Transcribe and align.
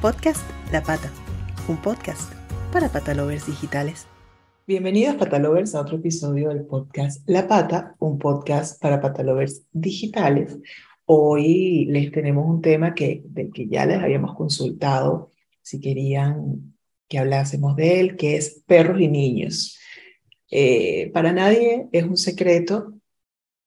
Podcast 0.00 0.48
La 0.70 0.80
Pata, 0.80 1.10
un 1.66 1.76
podcast 1.82 2.32
para 2.72 2.88
patalovers 2.88 3.48
digitales. 3.48 4.06
Bienvenidos 4.64 5.16
patalovers 5.16 5.74
a 5.74 5.80
otro 5.80 5.96
episodio 5.96 6.50
del 6.50 6.64
podcast 6.66 7.28
La 7.28 7.48
Pata, 7.48 7.96
un 7.98 8.16
podcast 8.16 8.80
para 8.80 9.00
patalovers 9.00 9.66
digitales. 9.72 10.56
Hoy 11.04 11.86
les 11.86 12.12
tenemos 12.12 12.48
un 12.48 12.62
tema 12.62 12.94
que, 12.94 13.22
del 13.24 13.50
que 13.52 13.66
ya 13.66 13.86
les 13.86 13.98
habíamos 13.98 14.36
consultado 14.36 15.32
si 15.62 15.80
querían 15.80 16.76
que 17.08 17.18
hablásemos 17.18 17.74
de 17.74 17.98
él, 17.98 18.16
que 18.16 18.36
es 18.36 18.62
perros 18.68 19.00
y 19.00 19.08
niños. 19.08 19.80
Eh, 20.48 21.10
para 21.12 21.32
nadie 21.32 21.88
es 21.90 22.04
un 22.04 22.16
secreto 22.16 22.94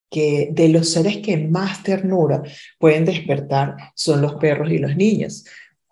que 0.09 0.47
de 0.53 0.69
los 0.69 0.91
seres 0.91 1.17
que 1.17 1.35
más 1.35 1.83
ternura 1.83 2.41
pueden 2.79 3.03
despertar 3.03 3.75
son 3.95 4.21
los 4.21 4.35
perros 4.35 4.71
y 4.71 4.77
los 4.77 4.95
niños 4.95 5.43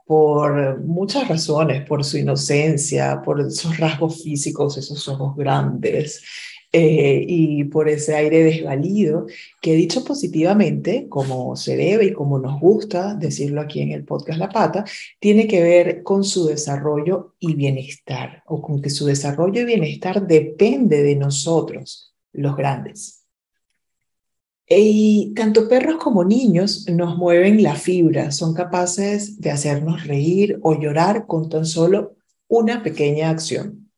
por 0.09 0.79
muchas 0.79 1.27
razones, 1.27 1.85
por 1.85 2.03
su 2.03 2.17
inocencia, 2.17 3.21
por 3.23 3.39
esos 3.41 3.77
rasgos 3.77 4.23
físicos, 4.23 4.75
esos 4.75 5.07
ojos 5.07 5.35
grandes 5.35 6.23
eh, 6.73 7.23
y 7.27 7.65
por 7.65 7.87
ese 7.87 8.15
aire 8.15 8.43
desvalido 8.43 9.27
que 9.61 9.75
dicho 9.75 10.03
positivamente, 10.03 11.05
como 11.09 11.55
se 11.55 11.77
debe 11.77 12.05
y 12.05 12.13
como 12.13 12.39
nos 12.39 12.59
gusta 12.59 13.13
decirlo 13.13 13.61
aquí 13.61 13.81
en 13.81 13.91
el 13.91 14.03
podcast 14.03 14.39
La 14.39 14.49
Pata, 14.49 14.83
tiene 15.19 15.47
que 15.47 15.61
ver 15.61 16.01
con 16.01 16.23
su 16.23 16.47
desarrollo 16.47 17.35
y 17.39 17.53
bienestar, 17.53 18.41
o 18.47 18.63
con 18.63 18.81
que 18.81 18.89
su 18.89 19.05
desarrollo 19.05 19.61
y 19.61 19.65
bienestar 19.65 20.25
depende 20.25 21.03
de 21.03 21.17
nosotros, 21.17 22.15
los 22.33 22.57
grandes. 22.57 23.18
Y 24.71 25.33
tanto 25.35 25.67
perros 25.67 25.97
como 25.97 26.23
niños 26.23 26.87
nos 26.87 27.17
mueven 27.17 27.63
la 27.63 27.73
fibra, 27.73 28.29
son 28.29 28.53
capaces 28.53 29.41
de 29.41 29.49
hacernos 29.49 30.05
reír 30.05 30.59
o 30.61 30.79
llorar 30.79 31.25
con 31.25 31.49
tan 31.49 31.65
solo 31.65 32.17
una 32.47 32.83
pequeña 32.83 33.31
acción. 33.31 33.89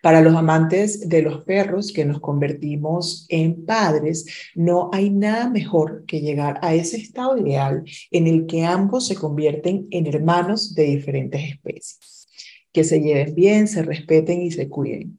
Para 0.00 0.20
los 0.20 0.36
amantes 0.36 1.08
de 1.08 1.22
los 1.22 1.42
perros 1.42 1.92
que 1.92 2.04
nos 2.04 2.20
convertimos 2.20 3.26
en 3.30 3.66
padres, 3.66 4.26
no 4.54 4.90
hay 4.92 5.10
nada 5.10 5.50
mejor 5.50 6.04
que 6.06 6.20
llegar 6.20 6.60
a 6.62 6.74
ese 6.76 6.98
estado 6.98 7.36
ideal 7.36 7.82
en 8.12 8.28
el 8.28 8.46
que 8.46 8.64
ambos 8.64 9.08
se 9.08 9.16
convierten 9.16 9.88
en 9.90 10.06
hermanos 10.06 10.76
de 10.76 10.84
diferentes 10.84 11.50
especies, 11.50 12.28
que 12.72 12.84
se 12.84 13.00
lleven 13.00 13.34
bien, 13.34 13.66
se 13.66 13.82
respeten 13.82 14.40
y 14.40 14.52
se 14.52 14.68
cuiden. 14.68 15.18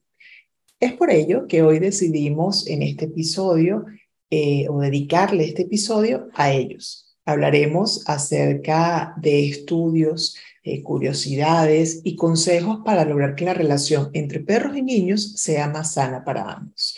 Es 0.80 0.94
por 0.94 1.10
ello 1.10 1.46
que 1.48 1.62
hoy 1.62 1.80
decidimos 1.80 2.68
en 2.68 2.84
este 2.84 3.06
episodio 3.06 3.86
eh, 4.30 4.68
o 4.70 4.80
dedicarle 4.80 5.46
este 5.46 5.64
episodio 5.64 6.30
a 6.34 6.52
ellos. 6.52 7.18
Hablaremos 7.26 8.08
acerca 8.08 9.14
de 9.18 9.48
estudios, 9.48 10.36
eh, 10.64 10.82
curiosidades 10.82 12.02
y 12.04 12.16
consejos 12.16 12.80
para 12.84 13.06
lograr 13.06 13.36
que 13.36 13.46
la 13.46 13.54
relación 13.54 14.10
entre 14.14 14.40
perros 14.40 14.76
y 14.76 14.82
niños 14.82 15.34
sea 15.34 15.68
más 15.68 15.94
sana 15.94 16.24
para 16.24 16.54
ambos. 16.54 16.96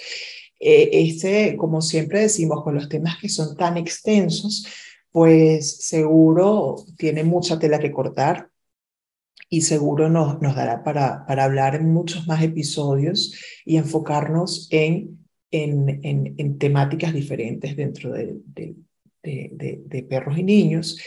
Eh, 0.59 0.89
este, 0.93 1.55
como 1.57 1.81
siempre 1.81 2.21
decimos, 2.21 2.63
con 2.63 2.75
los 2.75 2.89
temas 2.89 3.17
que 3.17 3.29
son 3.29 3.55
tan 3.55 3.77
extensos, 3.77 4.65
pues 5.11 5.85
seguro 5.85 6.77
tiene 6.97 7.23
mucha 7.23 7.59
tela 7.59 7.79
que 7.79 7.91
cortar 7.91 8.49
y 9.49 9.61
seguro 9.61 10.09
nos, 10.09 10.41
nos 10.41 10.55
dará 10.55 10.83
para, 10.83 11.25
para 11.25 11.45
hablar 11.45 11.75
en 11.75 11.91
muchos 11.93 12.27
más 12.27 12.41
episodios 12.43 13.33
y 13.65 13.77
enfocarnos 13.77 14.67
en 14.71 15.26
en, 15.51 16.57
temáticas 16.57 17.13
diferentes 17.13 17.75
dentro 17.75 18.11
de, 18.11 18.37
de, 19.23 20.03
perros 20.09 20.37
y 20.37 20.43
niños. 20.43 20.99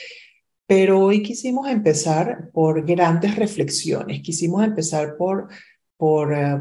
Pero 0.67 1.01
hoy 1.01 1.23
quisimos 1.23 1.69
empezar 1.69 2.51
por 2.53 2.87
grandes 2.87 3.37
reflexiones, 3.37 4.23
quisimos 4.23 4.65
empezar 4.65 5.17
por, 5.17 5.49
por, 5.97 6.33
eh, 6.33 6.61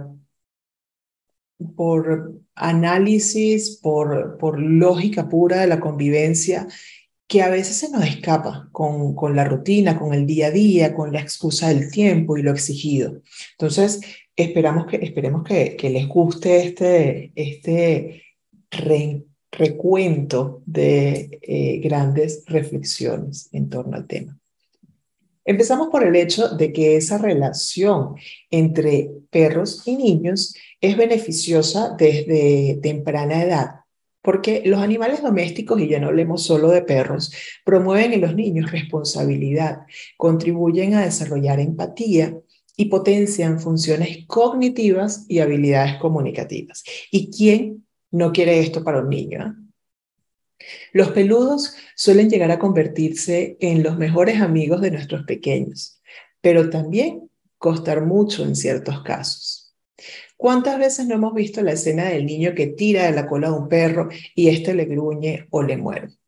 por 1.76 2.34
análisis, 2.56 3.78
por, 3.82 4.38
por 4.38 4.60
lógica 4.60 5.30
pura 5.30 5.62
de 5.62 5.68
la 5.68 5.80
convivencia 5.80 6.68
que 7.28 7.44
a 7.44 7.50
veces 7.50 7.78
se 7.78 7.92
nos 7.92 8.04
escapa 8.06 8.70
con, 8.72 9.14
con 9.14 9.36
la 9.36 9.46
rutina, 9.46 10.00
con 10.00 10.16
el 10.16 10.26
día 10.26 10.48
a 10.48 10.52
día, 10.52 10.96
con 10.96 11.14
la 11.14 11.22
excusa 11.22 11.68
del 11.68 11.92
tiempo 11.92 12.36
y 12.36 12.42
lo 12.42 12.52
exigido. 12.52 13.22
Entonces, 13.52 14.02
Esperamos 14.40 14.86
que, 14.86 14.96
esperemos 14.96 15.44
que, 15.44 15.76
que 15.76 15.90
les 15.90 16.08
guste 16.08 16.66
este, 16.66 17.34
este 17.36 18.24
recuento 19.52 20.62
de 20.66 21.40
eh, 21.42 21.80
grandes 21.80 22.46
reflexiones 22.48 23.50
en 23.52 23.70
torno 23.70 23.98
al 23.98 24.08
tema. 24.08 24.40
Empezamos 25.44 25.90
por 25.90 26.06
el 26.06 26.16
hecho 26.16 26.56
de 26.56 26.72
que 26.72 26.96
esa 26.96 27.18
relación 27.18 28.16
entre 28.50 29.12
perros 29.30 29.86
y 29.86 29.98
niños 29.98 30.56
es 30.80 30.96
beneficiosa 30.96 31.98
desde 31.98 32.80
temprana 32.82 33.44
edad, 33.44 33.72
porque 34.22 34.62
los 34.64 34.80
animales 34.80 35.22
domésticos, 35.22 35.82
y 35.82 35.90
ya 35.90 36.00
no 36.00 36.08
hablemos 36.08 36.44
solo 36.44 36.70
de 36.70 36.84
perros, 36.84 37.34
promueven 37.66 38.14
en 38.14 38.22
los 38.22 38.36
niños 38.36 38.72
responsabilidad, 38.72 39.80
contribuyen 40.16 40.94
a 40.94 41.04
desarrollar 41.04 41.60
empatía 41.60 42.40
y 42.80 42.86
potencian 42.86 43.60
funciones 43.60 44.26
cognitivas 44.26 45.26
y 45.28 45.40
habilidades 45.40 45.98
comunicativas. 45.98 46.82
¿Y 47.12 47.30
quién 47.30 47.86
no 48.10 48.32
quiere 48.32 48.62
esto 48.62 48.86
para 48.86 49.02
un 49.02 49.10
niño? 49.10 49.46
Eh? 49.46 50.66
Los 50.94 51.10
peludos 51.12 51.76
suelen 51.94 52.30
llegar 52.30 52.52
a 52.52 52.58
convertirse 52.58 53.58
en 53.60 53.84
los 53.84 53.98
mejores 53.98 54.40
amigos 54.40 54.80
de 54.80 54.92
nuestros 54.92 55.26
pequeños, 55.26 56.02
pero 56.40 56.70
también 56.70 57.30
costar 57.58 58.06
mucho 58.06 58.46
en 58.46 58.56
ciertos 58.56 59.04
casos. 59.04 59.76
¿Cuántas 60.38 60.80
veces 60.80 61.06
no 61.06 61.16
hemos 61.16 61.34
visto 61.34 61.62
la 61.62 61.74
escena 61.74 62.06
del 62.06 62.26
niño 62.26 62.56
que 62.56 62.68
tira 62.68 63.08
de 63.08 63.12
la 63.12 63.28
cola 63.28 63.50
de 63.50 63.56
un 63.56 63.68
perro 63.68 64.08
y 64.34 64.48
éste 64.48 64.74
le 64.74 64.86
gruñe 64.86 65.48
o 65.50 65.64
le 65.64 65.76
muerde? 65.76 66.19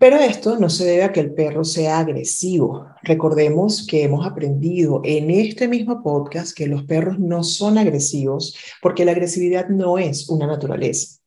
Pero 0.00 0.16
esto 0.16 0.58
no 0.58 0.70
se 0.70 0.86
debe 0.86 1.02
a 1.02 1.12
que 1.12 1.20
el 1.20 1.34
perro 1.34 1.62
sea 1.62 1.98
agresivo. 1.98 2.86
Recordemos 3.02 3.86
que 3.86 4.02
hemos 4.02 4.26
aprendido 4.26 5.02
en 5.04 5.30
este 5.30 5.68
mismo 5.68 6.02
podcast 6.02 6.56
que 6.56 6.66
los 6.66 6.84
perros 6.84 7.18
no 7.18 7.44
son 7.44 7.76
agresivos 7.76 8.56
porque 8.80 9.04
la 9.04 9.12
agresividad 9.12 9.68
no 9.68 9.98
es 9.98 10.30
una 10.30 10.46
naturaleza 10.46 11.18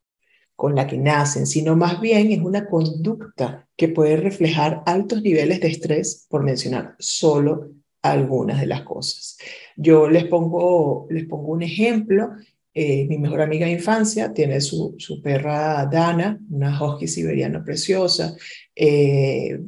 con 0.55 0.73
la 0.73 0.87
que 0.87 0.97
nacen, 0.97 1.45
sino 1.45 1.75
más 1.75 2.01
bien 2.01 2.31
es 2.31 2.39
una 2.39 2.67
conducta 2.67 3.67
que 3.77 3.89
puede 3.89 4.17
reflejar 4.17 4.81
altos 4.87 5.21
niveles 5.21 5.61
de 5.61 5.67
estrés, 5.67 6.25
por 6.27 6.41
mencionar 6.41 6.95
solo 6.97 7.69
algunas 8.01 8.59
de 8.59 8.65
las 8.65 8.81
cosas. 8.81 9.37
Yo 9.77 10.09
les 10.09 10.25
pongo, 10.25 11.05
les 11.11 11.25
pongo 11.25 11.51
un 11.51 11.61
ejemplo 11.61 12.31
eh, 12.73 13.05
mi 13.07 13.17
mejor 13.17 13.41
amiga 13.41 13.65
de 13.65 13.73
infancia 13.73 14.33
tiene 14.33 14.59
su, 14.59 14.95
su 14.97 15.21
perra 15.21 15.85
Dana, 15.85 16.39
una 16.49 16.81
husky 16.81 17.07
siberiana 17.07 17.63
preciosa. 17.63 18.35
Eh, 18.75 19.59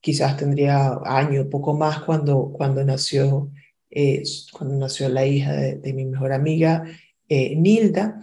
quizás 0.00 0.36
tendría 0.36 0.98
año, 1.04 1.48
poco 1.48 1.74
más 1.74 2.02
cuando, 2.02 2.52
cuando, 2.52 2.84
nació, 2.84 3.50
eh, 3.90 4.22
cuando 4.52 4.76
nació 4.76 5.08
la 5.08 5.26
hija 5.26 5.52
de, 5.52 5.92
mi 5.94 6.04
mejor 6.04 6.32
amiga, 6.32 6.84
Nilda. 7.28 8.20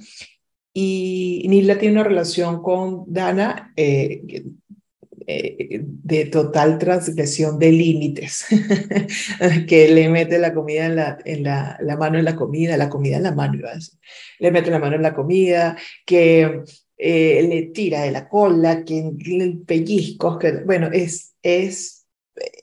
Y 0.74 1.46
Nilda 1.50 1.78
tiene 1.78 1.96
una 1.96 2.04
relación 2.04 2.62
con 2.62 3.06
Dana 3.08 3.74
de 5.26 6.26
total 6.26 6.78
transgresión 6.78 7.60
de 7.60 7.72
límites, 7.72 8.46
que 9.68 9.88
le 9.90 10.10
mete 10.10 10.40
la 10.40 10.54
comida 10.54 10.86
en 10.86 10.96
la, 10.96 11.18
en 11.26 11.44
la, 11.44 11.78
la, 11.82 11.98
mano 11.98 12.18
en 12.18 12.26
la 12.26 12.36
comida, 12.36 12.78
la 12.78 12.90
comida 12.90 13.18
en 13.18 13.24
la 13.24 13.32
mano, 13.32 13.60
le 14.40 14.52
mete 14.52 14.72
la 14.72 14.80
mano 14.80 14.96
en 14.96 15.02
la 15.02 15.14
comida, 15.14 15.78
que 16.06 16.64
eh, 16.98 17.46
le 17.50 17.64
tira 17.74 18.04
de 18.04 18.12
la 18.12 18.28
cola, 18.28 18.84
que 18.84 19.00
el 19.00 19.62
pellizcos, 19.66 20.38
que 20.38 20.64
bueno, 20.64 20.90
es, 20.92 21.34
es 21.42 22.06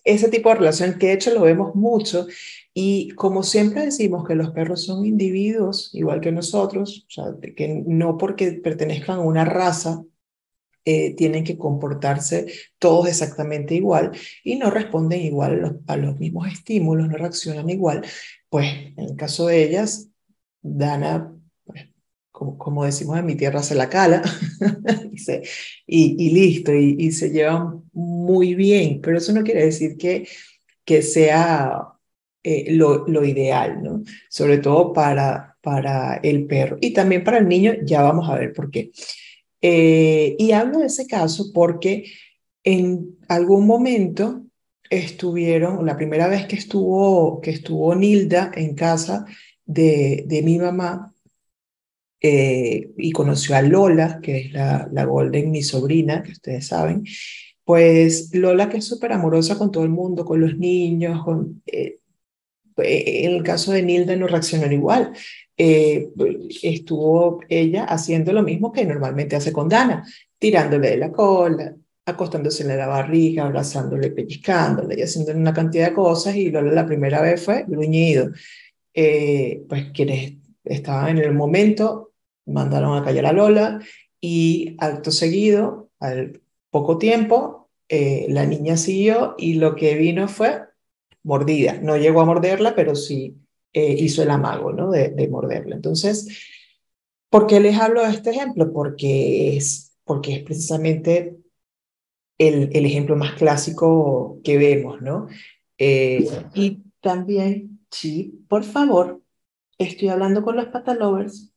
ese 0.05 0.29
tipo 0.29 0.49
de 0.49 0.57
relación 0.57 0.99
que 0.99 1.09
de 1.09 1.13
hecho 1.15 1.33
lo 1.33 1.43
vemos 1.43 1.75
mucho 1.75 2.27
y 2.75 3.11
como 3.11 3.43
siempre 3.43 3.85
decimos 3.85 4.27
que 4.27 4.35
los 4.35 4.51
perros 4.51 4.85
son 4.85 5.05
individuos 5.05 5.91
igual 5.95 6.21
que 6.21 6.33
nosotros, 6.33 7.07
o 7.09 7.11
sea, 7.11 7.25
que 7.57 7.83
no 7.87 8.17
porque 8.19 8.53
pertenezcan 8.53 9.19
a 9.19 9.23
una 9.23 9.45
raza 9.45 10.03
eh, 10.87 11.15
tienen 11.15 11.45
que 11.45 11.59
comportarse 11.59 12.47
todos 12.79 13.07
exactamente 13.07 13.75
igual 13.75 14.13
y 14.43 14.57
no 14.57 14.71
responden 14.71 15.21
igual 15.21 15.83
a 15.87 15.97
los, 15.97 16.19
mismos 16.19 16.51
estímulos, 16.51 17.07
no 17.09 17.17
reaccionan 17.19 17.69
igual. 17.69 18.03
Pues 18.49 18.67
en 18.97 19.11
el 19.11 19.17
caso 19.17 19.47
de 19.47 19.63
ellas, 19.63 20.09
Dana, 20.63 21.35
pues, 21.65 21.89
como, 22.33 22.85
decimos 22.87 23.19
en 23.19 23.27
mi 23.27 23.35
tierra, 23.35 23.63
se 23.63 23.75
la 23.75 23.91
cala 23.91 24.23
y, 25.87 26.27
y, 26.27 26.31
listo, 26.31 26.73
y, 26.75 27.13
se 27.13 27.31
llevan 27.31 27.85
muy 27.93 28.55
bien, 28.55 29.01
pero 29.03 29.19
eso 29.19 29.33
no 29.33 29.43
quiere 29.45 29.65
decir 29.67 29.99
que, 29.99 30.27
que 30.85 31.03
sea 31.03 31.89
eh, 32.43 32.73
lo, 32.73 33.07
lo, 33.07 33.23
ideal, 33.25 33.83
¿no? 33.83 34.03
Sobre 34.31 34.59
todo 34.59 34.95
para, 34.95 35.59
para 35.61 36.17
el 36.23 36.47
perro 36.47 36.79
y 36.81 36.95
también 36.95 37.23
para 37.23 37.39
el 37.39 37.49
niño, 37.49 37.75
ya 37.85 38.01
vamos 38.01 38.31
a 38.31 38.37
ver 38.37 38.55
por 38.55 38.71
qué. 38.71 38.91
Eh, 39.63 40.37
y 40.39 40.53
hablo 40.53 40.79
de 40.79 40.87
ese 40.87 41.07
caso 41.07 41.53
porque 41.53 42.11
en 42.65 43.19
algún 43.29 43.67
momento 43.67 44.45
estuvieron, 44.91 45.87
la 45.87 45.97
primera 45.97 46.29
vez 46.29 46.47
que 46.47 46.57
estuvo, 46.57 47.41
que 47.41 47.51
estuvo 47.51 47.95
Nilda 47.95 48.51
en 48.55 48.75
casa 48.75 49.25
de, 49.65 50.25
de 50.27 50.43
mi 50.43 50.59
mamá, 50.59 51.15
eh, 52.23 52.91
y 52.99 53.13
conoció 53.13 53.57
a 53.57 53.63
Lola, 53.63 54.21
que 54.23 54.39
es 54.39 54.53
la, 54.53 54.89
la 54.93 55.05
Golden, 55.05 55.51
mi 55.51 55.63
sobrina, 55.63 56.23
que 56.23 56.33
ustedes 56.33 56.67
saben, 56.67 57.05
pues 57.65 58.35
Lola 58.35 58.69
que 58.69 58.79
es 58.79 58.85
súper 58.87 59.13
amorosa 59.13 59.57
con 59.57 59.71
todo 59.71 59.85
el 59.85 59.91
mundo, 59.91 60.25
con 60.25 60.41
los 60.41 60.59
niños, 60.59 61.25
con, 61.25 61.63
eh, 61.67 62.00
en 62.83 63.33
el 63.33 63.43
caso 63.43 63.73
de 63.73 63.83
Nilda 63.83 64.17
no 64.17 64.27
reaccionó 64.27 64.71
igual. 64.71 65.13
Eh, 65.57 66.09
estuvo 66.63 67.41
ella 67.49 67.85
haciendo 67.85 68.33
lo 68.33 68.43
mismo 68.43 68.73
que 68.73 68.85
normalmente 68.85 69.37
hace 69.37 69.53
con 69.53 69.69
Dana, 69.69 70.07
tirándole 70.39 70.91
de 70.91 70.97
la 70.97 71.13
cola, 71.13 71.75
acostándose 72.07 72.63
en 72.63 72.77
la 72.77 72.87
barriga, 72.87 73.45
abrazándole, 73.45 74.11
pellizcándole 74.11 74.99
y 74.99 75.03
haciendo 75.03 75.33
una 75.33 75.53
cantidad 75.53 75.89
de 75.89 75.95
cosas. 75.95 76.37
Y 76.37 76.51
Lola 76.51 76.73
la 76.73 76.87
primera 76.87 77.21
vez 77.21 77.45
fue 77.45 77.65
gruñido. 77.67 78.31
Eh, 78.95 79.63
pues 79.69 79.91
quienes 79.93 80.35
estaban 80.65 81.19
en 81.19 81.25
el 81.25 81.35
momento 81.35 82.13
mandaron 82.47 82.97
a 82.97 83.05
callar 83.05 83.27
a 83.27 83.33
Lola 83.33 83.81
y 84.21 84.77
acto 84.79 85.11
seguido, 85.11 85.91
al 86.01 86.41
poco 86.71 86.99
tiempo, 86.99 87.69
eh, 87.89 88.27
la 88.29 88.47
niña 88.47 88.77
siguió 88.77 89.35
y 89.37 89.55
lo 89.55 89.75
que 89.75 89.95
vino 89.97 90.29
fue 90.29 90.63
mordida. 91.23 91.81
No 91.81 91.97
llegó 91.97 92.21
a 92.21 92.27
morderla, 92.27 92.75
pero 92.75 92.95
sí 92.95 93.37
eh, 93.73 93.95
hizo 93.99 94.23
el 94.23 94.31
amago 94.31 94.73
¿no? 94.73 94.91
de, 94.91 95.11
de, 95.11 95.29
morderla. 95.29 95.77
Entonces, 95.77 96.29
¿por 97.29 97.47
qué 97.47 97.61
les 97.61 97.79
hablo 97.79 98.03
de 98.03 98.11
este 98.11 98.31
ejemplo? 98.31 98.73
Porque 98.73 99.57
es, 99.57 99.97
porque 100.05 100.35
es 100.35 100.43
precisamente 100.43 101.37
el, 102.39 102.71
el 102.73 102.87
ejemplo 102.87 103.17
más 103.17 103.35
clásico 103.35 104.41
que 104.43 104.57
vemos, 104.57 105.03
¿no? 105.03 105.29
Eh, 105.77 106.27
y 106.55 106.83
también, 107.01 107.81
sí, 107.91 108.45
por 108.49 108.65
favor, 108.65 109.23
estoy 109.79 110.09
hablando 110.09 110.43
con 110.43 110.57
los 110.57 110.67
patalovers. 110.67 111.53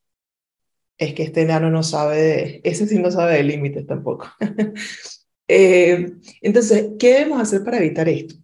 Es 0.98 1.14
que 1.14 1.24
este 1.24 1.42
enano 1.42 1.70
no 1.70 1.84
sabe 1.84 2.22
de, 2.22 2.62
ese 2.64 2.86
sí 2.88 3.00
no 3.00 3.12
sabe 3.12 3.38
de 3.38 3.44
límites 3.44 3.88
tampoco. 3.88 4.28
eh, 5.48 6.14
entonces, 6.42 6.92
¿qué 7.00 7.14
debemos 7.14 7.42
hacer 7.42 7.64
para 7.64 7.78
evitar 7.78 8.08
esto? 8.10 8.36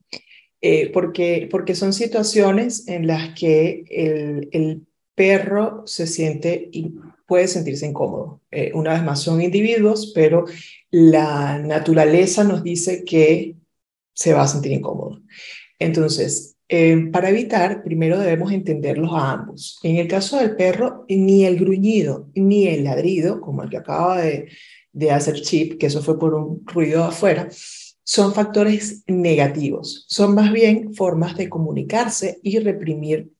Eh, 0.62 0.92
porque, 0.92 1.48
porque 1.50 1.74
son 1.74 1.94
situaciones 1.94 2.88
en 2.88 3.08
las 3.08 3.34
que 3.40 3.86
el, 3.90 4.50
el 4.52 4.86
perro 5.16 5.84
se 5.86 6.06
siente 6.06 6.70
y 6.72 6.96
puede 7.26 7.48
sentirse 7.48 7.86
incómodo. 7.86 8.42
Eh, 8.52 8.72
una 8.74 8.94
vez 8.94 9.04
más, 9.04 9.22
son 9.22 9.42
individuos, 9.42 10.12
pero 10.14 10.46
la 10.92 11.60
naturaleza 11.60 12.44
nos 12.44 12.64
dice 12.64 13.06
que 13.06 13.56
se 14.14 14.34
va 14.34 14.44
a 14.44 14.48
sentir 14.48 14.74
incómodo. 14.74 15.22
Entonces, 15.78 16.58
eh, 16.68 17.10
para 17.12 17.30
evitar, 17.30 17.84
primero 17.84 18.20
debemos 18.20 18.52
entenderlos 18.52 19.12
a 19.14 19.32
ambos. 19.32 19.80
En 19.84 19.96
el 19.98 20.08
caso 20.08 20.38
del 20.38 20.56
perro, 20.56 21.06
ni 21.08 21.46
el 21.46 21.58
gruñido 21.58 22.30
ni 22.36 22.68
el 22.68 22.84
ladrido, 22.84 23.40
como 23.40 23.64
el 23.64 23.70
que 23.70 23.78
acaba 23.78 24.22
de, 24.22 24.50
de 24.92 25.12
hacer 25.12 25.42
Chip, 25.42 25.80
que 25.80 25.86
eso 25.88 26.02
fue 26.02 26.20
por 26.20 26.34
un 26.34 26.64
ruido 26.66 27.04
afuera, 27.04 27.48
son 28.10 28.34
factores 28.34 29.04
negativos, 29.06 30.04
son 30.08 30.34
más 30.34 30.52
bien 30.52 30.96
formas 30.96 31.38
de 31.38 31.48
comunicarse 31.48 32.40
y 32.42 32.58
reprimir. 32.58 33.32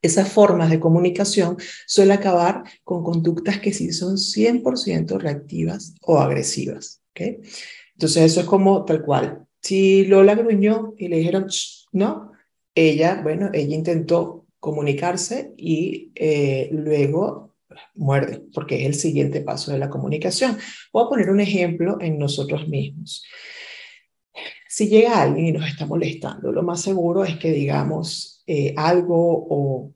Esas 0.00 0.32
formas 0.32 0.70
de 0.70 0.80
comunicación 0.80 1.58
suelen 1.86 2.16
acabar 2.16 2.64
con 2.82 3.04
conductas 3.04 3.58
que 3.58 3.74
sí 3.74 3.92
son 3.92 4.16
100% 4.16 5.18
reactivas 5.18 5.94
o 6.00 6.18
agresivas. 6.18 7.02
¿okay? 7.10 7.40
Entonces 7.92 8.22
eso 8.22 8.40
es 8.40 8.46
como 8.46 8.86
tal 8.86 9.02
cual. 9.02 9.46
Si 9.60 10.06
Lola 10.06 10.34
gruñó 10.34 10.94
y 10.96 11.08
le 11.08 11.18
dijeron, 11.18 11.48
no, 11.92 12.32
ella, 12.74 13.20
bueno, 13.22 13.50
ella 13.52 13.76
intentó 13.76 14.46
comunicarse 14.60 15.52
y 15.58 16.10
eh, 16.14 16.70
luego 16.72 17.54
muerde, 17.96 18.42
porque 18.54 18.80
es 18.80 18.86
el 18.86 18.94
siguiente 18.94 19.42
paso 19.42 19.72
de 19.72 19.78
la 19.78 19.90
comunicación. 19.90 20.56
Voy 20.90 21.04
a 21.04 21.08
poner 21.10 21.28
un 21.28 21.40
ejemplo 21.40 21.98
en 22.00 22.18
nosotros 22.18 22.66
mismos. 22.66 23.26
Si 24.72 24.88
llega 24.88 25.20
alguien 25.20 25.46
y 25.46 25.52
nos 25.52 25.66
está 25.66 25.84
molestando, 25.84 26.52
lo 26.52 26.62
más 26.62 26.80
seguro 26.80 27.24
es 27.24 27.36
que 27.38 27.50
digamos 27.50 28.44
eh, 28.46 28.72
algo 28.76 29.46
o, 29.50 29.94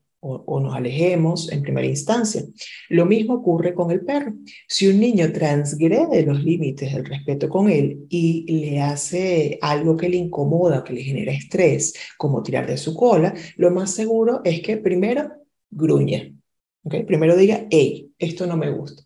nos 0.59 0.75
alejemos 0.75 1.49
en 1.51 1.61
primera 1.61 1.87
instancia. 1.87 2.43
Lo 2.89 3.05
mismo 3.05 3.35
ocurre 3.35 3.73
con 3.73 3.91
el 3.91 4.01
perro. 4.01 4.33
Si 4.67 4.87
un 4.87 4.99
niño 4.99 5.31
transgrede 5.31 6.23
los 6.23 6.43
límites 6.43 6.93
del 6.93 7.05
respeto 7.05 7.47
con 7.47 7.69
él 7.69 8.05
y 8.09 8.43
le 8.47 8.81
hace 8.81 9.59
algo 9.61 9.95
que 9.95 10.09
le 10.09 10.17
incomoda, 10.17 10.83
que 10.83 10.93
le 10.93 11.03
genera 11.03 11.31
estrés, 11.31 11.93
como 12.17 12.43
tirar 12.43 12.67
de 12.67 12.77
su 12.77 12.95
cola, 12.95 13.33
lo 13.55 13.71
más 13.71 13.91
seguro 13.91 14.41
es 14.43 14.61
que 14.61 14.75
primero 14.75 15.31
gruñe. 15.69 16.35
¿okay? 16.83 17.03
Primero 17.03 17.37
diga, 17.37 17.65
hey, 17.69 18.11
esto 18.17 18.45
no 18.45 18.57
me 18.57 18.71
gusta. 18.71 19.03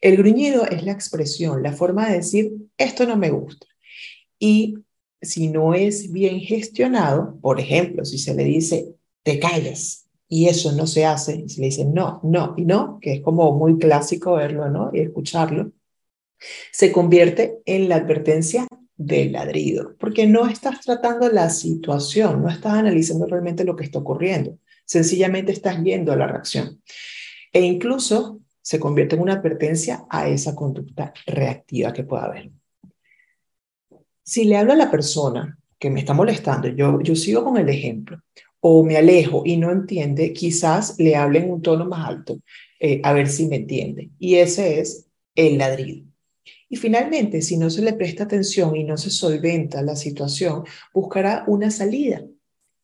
El 0.00 0.16
gruñido 0.16 0.64
es 0.64 0.82
la 0.82 0.92
expresión, 0.92 1.62
la 1.62 1.72
forma 1.72 2.08
de 2.08 2.16
decir, 2.16 2.52
esto 2.76 3.06
no 3.06 3.16
me 3.16 3.30
gusta. 3.30 3.66
Y 4.40 4.74
si 5.20 5.48
no 5.48 5.74
es 5.74 6.12
bien 6.12 6.40
gestionado, 6.40 7.38
por 7.40 7.60
ejemplo, 7.60 8.04
si 8.04 8.18
se 8.18 8.34
le 8.34 8.44
dice, 8.44 8.94
te 9.22 9.38
callas, 9.38 10.08
y 10.28 10.48
eso 10.48 10.72
no 10.72 10.86
se 10.86 11.06
hace, 11.06 11.36
y 11.36 11.48
se 11.48 11.60
le 11.60 11.66
dice 11.68 11.84
no, 11.84 12.20
no 12.22 12.54
y 12.56 12.64
no, 12.64 12.98
que 13.00 13.14
es 13.14 13.20
como 13.22 13.52
muy 13.52 13.78
clásico 13.78 14.34
verlo, 14.34 14.68
¿no? 14.68 14.90
Y 14.92 15.00
escucharlo, 15.00 15.72
se 16.70 16.92
convierte 16.92 17.58
en 17.64 17.88
la 17.88 17.96
advertencia 17.96 18.66
del 18.96 19.32
ladrido, 19.32 19.96
porque 19.98 20.26
no 20.26 20.48
estás 20.48 20.80
tratando 20.80 21.28
la 21.30 21.50
situación, 21.50 22.42
no 22.42 22.48
estás 22.48 22.74
analizando 22.74 23.26
realmente 23.26 23.64
lo 23.64 23.76
que 23.76 23.84
está 23.84 24.00
ocurriendo, 24.00 24.58
sencillamente 24.84 25.52
estás 25.52 25.82
yendo 25.82 26.12
a 26.12 26.16
la 26.16 26.26
reacción. 26.26 26.82
E 27.52 27.60
incluso 27.60 28.40
se 28.60 28.78
convierte 28.78 29.16
en 29.16 29.22
una 29.22 29.34
advertencia 29.34 30.04
a 30.10 30.28
esa 30.28 30.54
conducta 30.54 31.12
reactiva 31.26 31.92
que 31.92 32.04
pueda 32.04 32.24
haber. 32.24 32.50
Si 34.28 34.44
le 34.44 34.58
hablo 34.58 34.74
a 34.74 34.76
la 34.76 34.90
persona 34.90 35.58
que 35.78 35.88
me 35.88 36.00
está 36.00 36.12
molestando, 36.12 36.68
yo, 36.68 37.00
yo 37.00 37.16
sigo 37.16 37.42
con 37.42 37.56
el 37.56 37.70
ejemplo, 37.70 38.20
o 38.60 38.84
me 38.84 38.98
alejo 38.98 39.42
y 39.46 39.56
no 39.56 39.72
entiende, 39.72 40.34
quizás 40.34 40.98
le 40.98 41.16
hable 41.16 41.38
en 41.38 41.50
un 41.50 41.62
tono 41.62 41.86
más 41.86 42.06
alto, 42.06 42.38
eh, 42.78 43.00
a 43.04 43.14
ver 43.14 43.28
si 43.28 43.46
me 43.48 43.56
entiende. 43.56 44.10
Y 44.18 44.34
ese 44.34 44.80
es 44.80 45.06
el 45.34 45.56
ladrido. 45.56 46.04
Y 46.68 46.76
finalmente, 46.76 47.40
si 47.40 47.56
no 47.56 47.70
se 47.70 47.80
le 47.80 47.94
presta 47.94 48.24
atención 48.24 48.76
y 48.76 48.84
no 48.84 48.98
se 48.98 49.08
solventa 49.08 49.80
la 49.80 49.96
situación, 49.96 50.64
buscará 50.92 51.44
una 51.46 51.70
salida, 51.70 52.22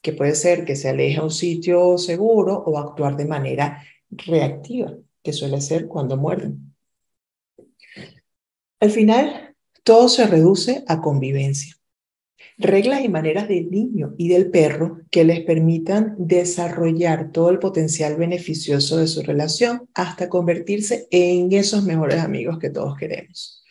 que 0.01 0.15
puede 0.15 0.37
ser 0.37 0.65
que 0.65 0.77
se 0.77 0.89
aleje 0.89 1.19
a 1.19 1.25
un 1.25 1.31
sitio 1.31 1.99
seguro 1.99 2.55
o 2.55 2.79
actuar 2.79 3.19
de 3.19 3.27
manera 3.27 3.85
reactiva, 4.09 4.95
que 5.23 5.35
suele 5.35 5.61
ser 5.61 5.89
cuando 5.89 6.17
muerden. 6.17 6.75
Al 8.81 8.91
final, 8.91 9.44
todo 9.85 10.09
se 10.09 10.27
reduce 10.27 10.83
a 10.89 11.01
convivencia. 11.01 11.77
Reglas 12.57 13.05
y 13.05 13.09
maneras 13.09 13.49
del 13.49 13.71
niño 13.71 14.15
y 14.17 14.29
del 14.29 14.51
perro 14.51 15.01
que 15.11 15.25
les 15.25 15.41
permitan 15.41 16.15
desarrollar 16.19 17.33
todo 17.33 17.51
el 17.51 17.59
potencial 17.59 18.17
beneficioso 18.17 18.97
de 18.97 19.09
su 19.09 19.23
relación 19.23 19.89
hasta 19.93 20.29
convertirse 20.29 21.07
en 21.11 21.53
esos 21.53 21.85
mejores 21.85 22.21
amigos 22.21 22.59
que 22.59 22.71
todos 22.71 22.97
queremos. 22.97 23.63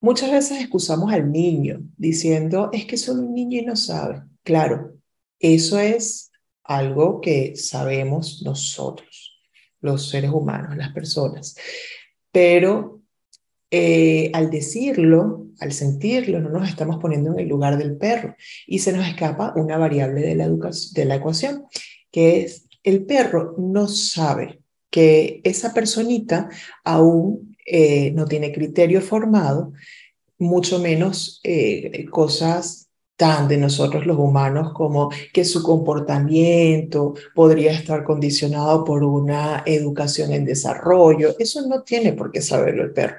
Muchas 0.00 0.30
veces 0.30 0.60
excusamos 0.60 1.12
al 1.12 1.30
niño 1.30 1.80
diciendo, 1.96 2.70
es 2.72 2.86
que 2.86 2.96
solo 2.96 3.22
un 3.22 3.34
niño 3.34 3.60
y 3.60 3.64
no 3.64 3.76
sabe. 3.76 4.22
Claro, 4.42 4.94
eso 5.38 5.78
es 5.78 6.30
algo 6.62 7.20
que 7.20 7.56
sabemos 7.56 8.42
nosotros, 8.44 9.42
los 9.80 10.08
seres 10.08 10.30
humanos, 10.30 10.76
las 10.76 10.92
personas. 10.92 11.56
Pero 12.30 13.03
eh, 13.76 14.30
al 14.34 14.50
decirlo, 14.50 15.48
al 15.58 15.72
sentirlo, 15.72 16.38
no 16.38 16.48
nos 16.48 16.68
estamos 16.68 16.98
poniendo 16.98 17.32
en 17.32 17.40
el 17.40 17.48
lugar 17.48 17.76
del 17.76 17.96
perro 17.96 18.36
y 18.68 18.78
se 18.78 18.92
nos 18.92 19.04
escapa 19.04 19.52
una 19.56 19.76
variable 19.78 20.20
de 20.20 20.36
la, 20.36 21.16
ecuación, 21.16 21.64
que 22.12 22.42
es 22.42 22.68
el 22.84 23.04
perro 23.04 23.56
no 23.58 23.88
sabe 23.88 24.60
que 24.90 25.40
esa 25.42 25.74
personita 25.74 26.48
aún 26.84 27.56
eh, 27.66 28.12
no 28.12 28.26
tiene 28.26 28.52
criterio 28.52 29.00
formado, 29.00 29.72
mucho 30.38 30.78
menos 30.78 31.40
eh, 31.42 32.06
cosas 32.12 32.88
tan 33.16 33.48
de 33.48 33.56
nosotros 33.56 34.06
los 34.06 34.18
humanos 34.18 34.72
como 34.72 35.10
que 35.32 35.44
su 35.44 35.64
comportamiento 35.64 37.14
podría 37.34 37.72
estar 37.72 38.04
condicionado 38.04 38.84
por 38.84 39.02
una 39.02 39.64
educación 39.66 40.32
en 40.32 40.44
desarrollo. 40.44 41.34
Eso 41.40 41.66
no 41.66 41.82
tiene 41.82 42.12
por 42.12 42.30
qué 42.30 42.40
saberlo 42.40 42.84
el 42.84 42.92
perro. 42.92 43.16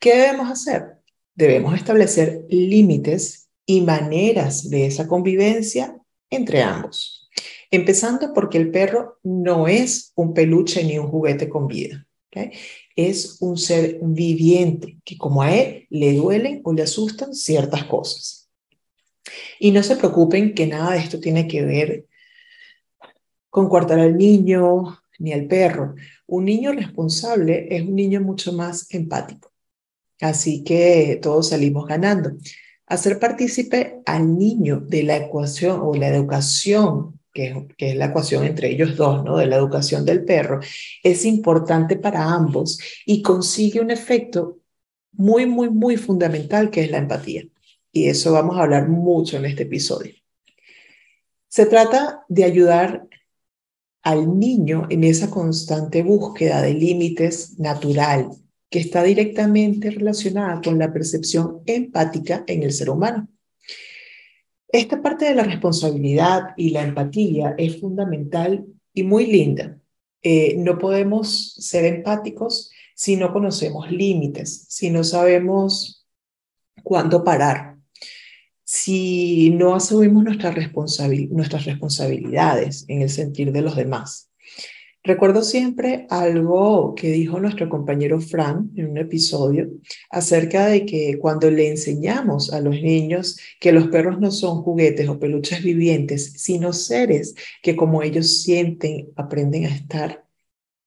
¿Qué 0.00 0.16
debemos 0.16 0.50
hacer? 0.50 0.96
Debemos 1.34 1.74
establecer 1.74 2.44
límites 2.48 3.48
y 3.66 3.80
maneras 3.80 4.70
de 4.70 4.86
esa 4.86 5.06
convivencia 5.06 5.96
entre 6.30 6.62
ambos. 6.62 7.28
Empezando 7.70 8.32
porque 8.32 8.58
el 8.58 8.70
perro 8.70 9.18
no 9.22 9.68
es 9.68 10.12
un 10.14 10.32
peluche 10.34 10.84
ni 10.84 10.98
un 10.98 11.08
juguete 11.08 11.48
con 11.48 11.66
vida. 11.66 12.06
Es 12.94 13.38
un 13.40 13.56
ser 13.56 13.98
viviente 14.02 14.98
que 15.04 15.16
como 15.16 15.42
a 15.42 15.54
él 15.54 15.86
le 15.90 16.14
duelen 16.14 16.60
o 16.64 16.72
le 16.72 16.82
asustan 16.82 17.34
ciertas 17.34 17.84
cosas. 17.84 18.50
Y 19.58 19.70
no 19.70 19.82
se 19.82 19.96
preocupen 19.96 20.54
que 20.54 20.66
nada 20.66 20.92
de 20.92 20.98
esto 20.98 21.18
tiene 21.18 21.48
que 21.48 21.64
ver 21.64 22.06
con 23.48 23.68
cortar 23.68 23.98
al 23.98 24.16
niño 24.16 25.00
ni 25.18 25.32
al 25.32 25.46
perro. 25.46 25.94
Un 26.26 26.44
niño 26.44 26.72
responsable 26.72 27.68
es 27.74 27.82
un 27.82 27.94
niño 27.94 28.20
mucho 28.20 28.52
más 28.52 28.92
empático. 28.92 29.52
Así 30.20 30.64
que 30.64 31.18
todos 31.20 31.50
salimos 31.50 31.86
ganando. 31.86 32.32
Hacer 32.86 33.18
partícipe 33.18 34.00
al 34.06 34.38
niño 34.38 34.80
de 34.80 35.02
la 35.02 35.16
ecuación 35.16 35.80
o 35.82 35.94
la 35.94 36.08
educación, 36.08 37.20
que, 37.32 37.66
que, 37.76 37.90
es 37.90 37.96
la 37.96 38.06
ecuación 38.06 38.44
entre 38.44 38.70
ellos 38.70 38.96
dos, 38.96 39.24
¿no? 39.24 39.36
De 39.36 39.46
la 39.46 39.56
educación 39.56 40.04
del 40.04 40.24
perro, 40.24 40.60
es 41.02 41.24
importante 41.24 41.96
para 41.96 42.24
ambos 42.24 42.78
y 43.04 43.22
consigue 43.22 43.80
un 43.80 43.90
efecto 43.90 44.58
muy, 45.12 45.46
muy, 45.46 45.68
muy 45.70 45.96
fundamental 45.96 46.70
que 46.70 46.82
es 46.82 46.90
la 46.90 46.98
empatía. 46.98 47.44
Y 47.92 48.08
eso 48.08 48.32
vamos 48.32 48.56
a 48.56 48.62
hablar 48.62 48.88
mucho 48.88 49.36
en 49.36 49.46
este 49.46 49.64
episodio. 49.64 50.14
Se 51.48 51.66
trata 51.66 52.24
de 52.28 52.44
ayudar 52.44 53.06
al 54.06 54.38
niño 54.38 54.86
en 54.88 55.02
esa 55.02 55.28
constante 55.30 56.04
búsqueda 56.04 56.62
de 56.62 56.74
límites 56.74 57.58
natural 57.58 58.30
que 58.70 58.78
está 58.78 59.02
directamente 59.02 59.90
relacionada 59.90 60.60
con 60.62 60.78
la 60.78 60.92
percepción 60.92 61.62
empática 61.66 62.44
en 62.46 62.62
el 62.62 62.72
ser 62.72 62.88
humano. 62.88 63.26
Esta 64.68 65.02
parte 65.02 65.24
de 65.24 65.34
la 65.34 65.42
responsabilidad 65.42 66.50
y 66.56 66.70
la 66.70 66.84
empatía 66.84 67.56
es 67.58 67.80
fundamental 67.80 68.64
y 68.92 69.02
muy 69.02 69.26
linda. 69.26 69.76
Eh, 70.22 70.54
no 70.56 70.78
podemos 70.78 71.54
ser 71.54 71.84
empáticos 71.84 72.70
si 72.94 73.16
no 73.16 73.32
conocemos 73.32 73.90
límites, 73.90 74.66
si 74.68 74.88
no 74.88 75.02
sabemos 75.02 76.06
cuándo 76.84 77.24
parar, 77.24 77.75
si 78.66 79.50
no 79.50 79.74
asumimos 79.76 80.24
nuestras 80.24 80.56
responsabilidades 80.56 82.84
en 82.88 83.00
el 83.00 83.10
sentir 83.10 83.52
de 83.52 83.62
los 83.62 83.76
demás. 83.76 84.28
Recuerdo 85.04 85.42
siempre 85.42 86.08
algo 86.10 86.96
que 86.96 87.12
dijo 87.12 87.38
nuestro 87.38 87.68
compañero 87.68 88.20
Fran 88.20 88.72
en 88.74 88.90
un 88.90 88.98
episodio 88.98 89.70
acerca 90.10 90.66
de 90.66 90.84
que 90.84 91.16
cuando 91.20 91.48
le 91.48 91.68
enseñamos 91.68 92.52
a 92.52 92.60
los 92.60 92.82
niños 92.82 93.38
que 93.60 93.70
los 93.70 93.86
perros 93.86 94.18
no 94.18 94.32
son 94.32 94.62
juguetes 94.62 95.08
o 95.08 95.20
peluches 95.20 95.62
vivientes, 95.62 96.32
sino 96.32 96.72
seres 96.72 97.36
que 97.62 97.76
como 97.76 98.02
ellos 98.02 98.42
sienten, 98.42 99.10
aprenden 99.14 99.66
a 99.66 99.74
estar 99.76 100.24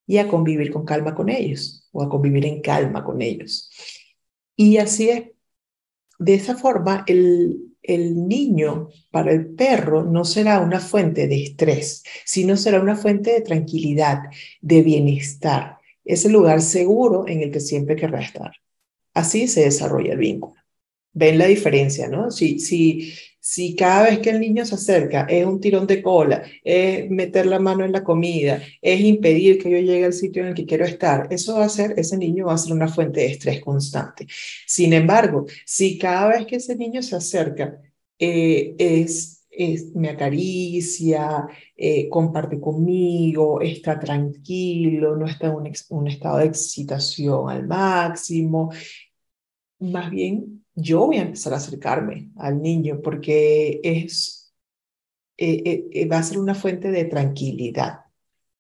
y 0.06 0.18
a 0.18 0.28
convivir 0.28 0.74
con 0.74 0.84
calma 0.84 1.16
con 1.16 1.30
ellos 1.30 1.88
o 1.94 2.04
a 2.04 2.10
convivir 2.10 2.46
en 2.46 2.62
calma 2.62 3.06
con 3.06 3.22
ellos. 3.22 3.72
Y 4.58 4.76
así 4.78 5.12
es. 5.12 5.39
De 6.20 6.36
esa 6.36 6.56
forma, 6.56 7.04
el, 7.08 7.70
el 7.82 8.28
niño 8.28 8.90
para 9.10 9.32
el 9.32 9.48
perro 9.56 10.04
no 10.04 10.26
será 10.26 10.60
una 10.60 10.80
fuente 10.80 11.28
de 11.28 11.44
estrés, 11.44 12.04
sino 12.26 12.58
será 12.58 12.82
una 12.82 12.96
fuente 12.96 13.32
de 13.32 13.42
tranquilidad, 13.42 14.24
de 14.62 14.82
bienestar. 14.84 15.78
Es 16.06 16.26
el 16.26 16.34
lugar 16.34 16.62
seguro 16.62 17.28
en 17.28 17.42
el 17.42 17.52
que 17.52 17.60
siempre 17.60 17.96
querrá 17.96 18.22
estar. 18.22 18.52
Así 19.14 19.48
se 19.48 19.62
desarrolla 19.62 20.14
el 20.14 20.20
vínculo. 20.20 20.59
Ven 21.14 21.38
la 21.38 21.46
diferencia, 21.48 22.08
¿no? 22.08 22.32
Si, 22.32 22.60
si, 22.60 23.14
si 23.40 23.76
cada 23.76 24.04
vez 24.04 24.20
que 24.20 24.30
el 24.30 24.40
niño 24.40 24.66
se 24.66 24.76
acerca 24.76 25.26
es 25.30 25.46
un 25.46 25.60
tirón 25.60 25.88
de 25.88 26.02
cola, 26.02 26.44
es 26.64 27.10
meter 27.10 27.46
la 27.48 27.60
mano 27.60 27.84
en 27.86 27.92
la 27.92 28.04
comida, 28.04 28.62
es 28.82 29.02
impedir 29.02 29.58
que 29.62 29.72
yo 29.72 29.78
llegue 29.78 30.06
al 30.06 30.14
sitio 30.14 30.44
en 30.44 30.50
el 30.50 30.54
que 30.56 30.66
quiero 30.66 30.86
estar, 30.86 31.28
eso 31.32 31.56
va 31.58 31.66
a 31.66 31.70
ser, 31.70 31.94
ese 31.98 32.18
niño 32.18 32.46
va 32.48 32.54
a 32.54 32.58
ser 32.58 32.74
una 32.74 32.88
fuente 32.88 33.22
de 33.22 33.28
estrés 33.28 33.62
constante. 33.62 34.28
Sin 34.68 34.94
embargo, 34.94 35.46
si 35.66 35.98
cada 35.98 36.30
vez 36.30 36.46
que 36.46 36.58
ese 36.58 36.76
niño 36.76 37.02
se 37.02 37.16
acerca 37.16 37.82
eh, 38.20 38.76
es, 38.78 39.46
es, 39.50 39.96
me 39.96 40.10
acaricia, 40.10 41.48
eh, 41.76 42.08
comparte 42.10 42.60
conmigo, 42.60 43.62
está 43.62 44.00
tranquilo, 44.00 45.16
no 45.16 45.26
está 45.26 45.48
en 45.48 45.56
un, 45.56 45.72
un 45.90 46.08
estado 46.08 46.38
de 46.40 46.46
excitación 46.46 47.50
al 47.50 47.68
máximo, 47.68 48.72
más 49.80 50.12
bien 50.12 50.59
yo 50.80 51.06
voy 51.06 51.18
a 51.18 51.24
empezar 51.24 51.54
a 51.54 51.58
acercarme 51.58 52.30
al 52.38 52.62
niño 52.62 53.02
porque 53.02 53.80
es, 53.84 54.54
eh, 55.38 55.62
eh, 55.66 55.86
eh, 55.92 56.06
va 56.08 56.20
a 56.20 56.24
ser 56.24 56.40
una 56.40 56.56
fuente 56.56 56.92
de 56.92 57.06
tranquilidad. 57.06 58.02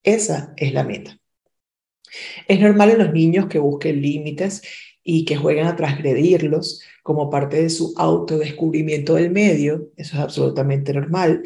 Esa 0.04 0.54
es 0.58 0.74
la 0.74 0.84
meta. 0.84 1.18
Es 2.48 2.60
normal 2.60 2.92
en 2.92 2.98
los 3.00 3.14
niños 3.14 3.48
que 3.48 3.60
busquen 3.60 4.02
límites 4.02 4.62
y 5.04 5.26
que 5.26 5.38
jueguen 5.38 5.68
a 5.68 5.76
transgredirlos 5.76 6.82
como 7.04 7.30
parte 7.30 7.62
de 7.62 7.70
su 7.70 7.94
autodescubrimiento 7.98 9.16
del 9.16 9.32
medio. 9.32 9.92
Eso 9.96 10.16
es 10.16 10.22
absolutamente 10.22 10.94
normal. 10.94 11.44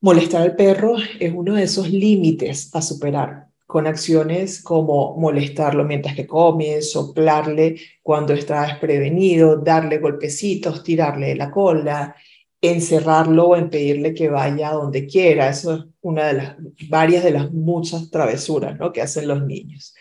Molestar 0.00 0.42
al 0.42 0.56
perro 0.56 0.96
es 1.20 1.32
uno 1.32 1.54
de 1.54 1.64
esos 1.64 1.90
límites 1.90 2.74
a 2.74 2.82
superar 2.82 3.51
con 3.72 3.86
acciones 3.86 4.62
como 4.62 5.16
molestarlo 5.16 5.84
mientras 5.84 6.14
que 6.14 6.26
come, 6.26 6.82
soplarle 6.82 7.76
cuando 8.02 8.34
está 8.34 8.66
desprevenido, 8.66 9.56
darle 9.56 9.96
golpecitos, 9.96 10.84
tirarle 10.84 11.28
de 11.28 11.36
la 11.36 11.50
cola, 11.50 12.14
encerrarlo 12.60 13.48
o 13.48 13.56
impedirle 13.56 14.12
que 14.12 14.28
vaya 14.28 14.72
donde 14.72 15.06
quiera. 15.06 15.48
Eso 15.48 15.74
es 15.74 15.84
una 16.02 16.26
de 16.26 16.32
las 16.34 16.56
varias 16.90 17.24
de 17.24 17.30
las 17.30 17.50
muchas 17.50 18.10
travesuras 18.10 18.78
¿no? 18.78 18.92
que 18.92 19.00
hacen 19.00 19.26
los 19.26 19.42
niños. 19.42 19.94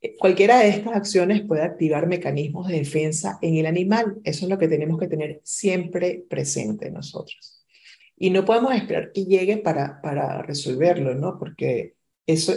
Eh, 0.00 0.14
cualquiera 0.16 0.60
de 0.60 0.68
estas 0.68 0.94
acciones 0.94 1.42
puede 1.42 1.62
activar 1.62 2.06
mecanismos 2.06 2.68
de 2.68 2.78
defensa 2.78 3.40
en 3.42 3.56
el 3.56 3.66
animal. 3.66 4.18
Eso 4.22 4.44
es 4.44 4.50
lo 4.50 4.56
que 4.56 4.68
tenemos 4.68 5.00
que 5.00 5.08
tener 5.08 5.40
siempre 5.42 6.24
presente 6.30 6.92
nosotros. 6.92 7.60
Y 8.16 8.30
no 8.30 8.44
podemos 8.44 8.72
esperar 8.72 9.10
que 9.12 9.24
llegue 9.24 9.56
para, 9.56 10.00
para 10.00 10.42
resolverlo, 10.42 11.16
¿no? 11.16 11.40
Porque 11.40 11.96
eso, 12.32 12.54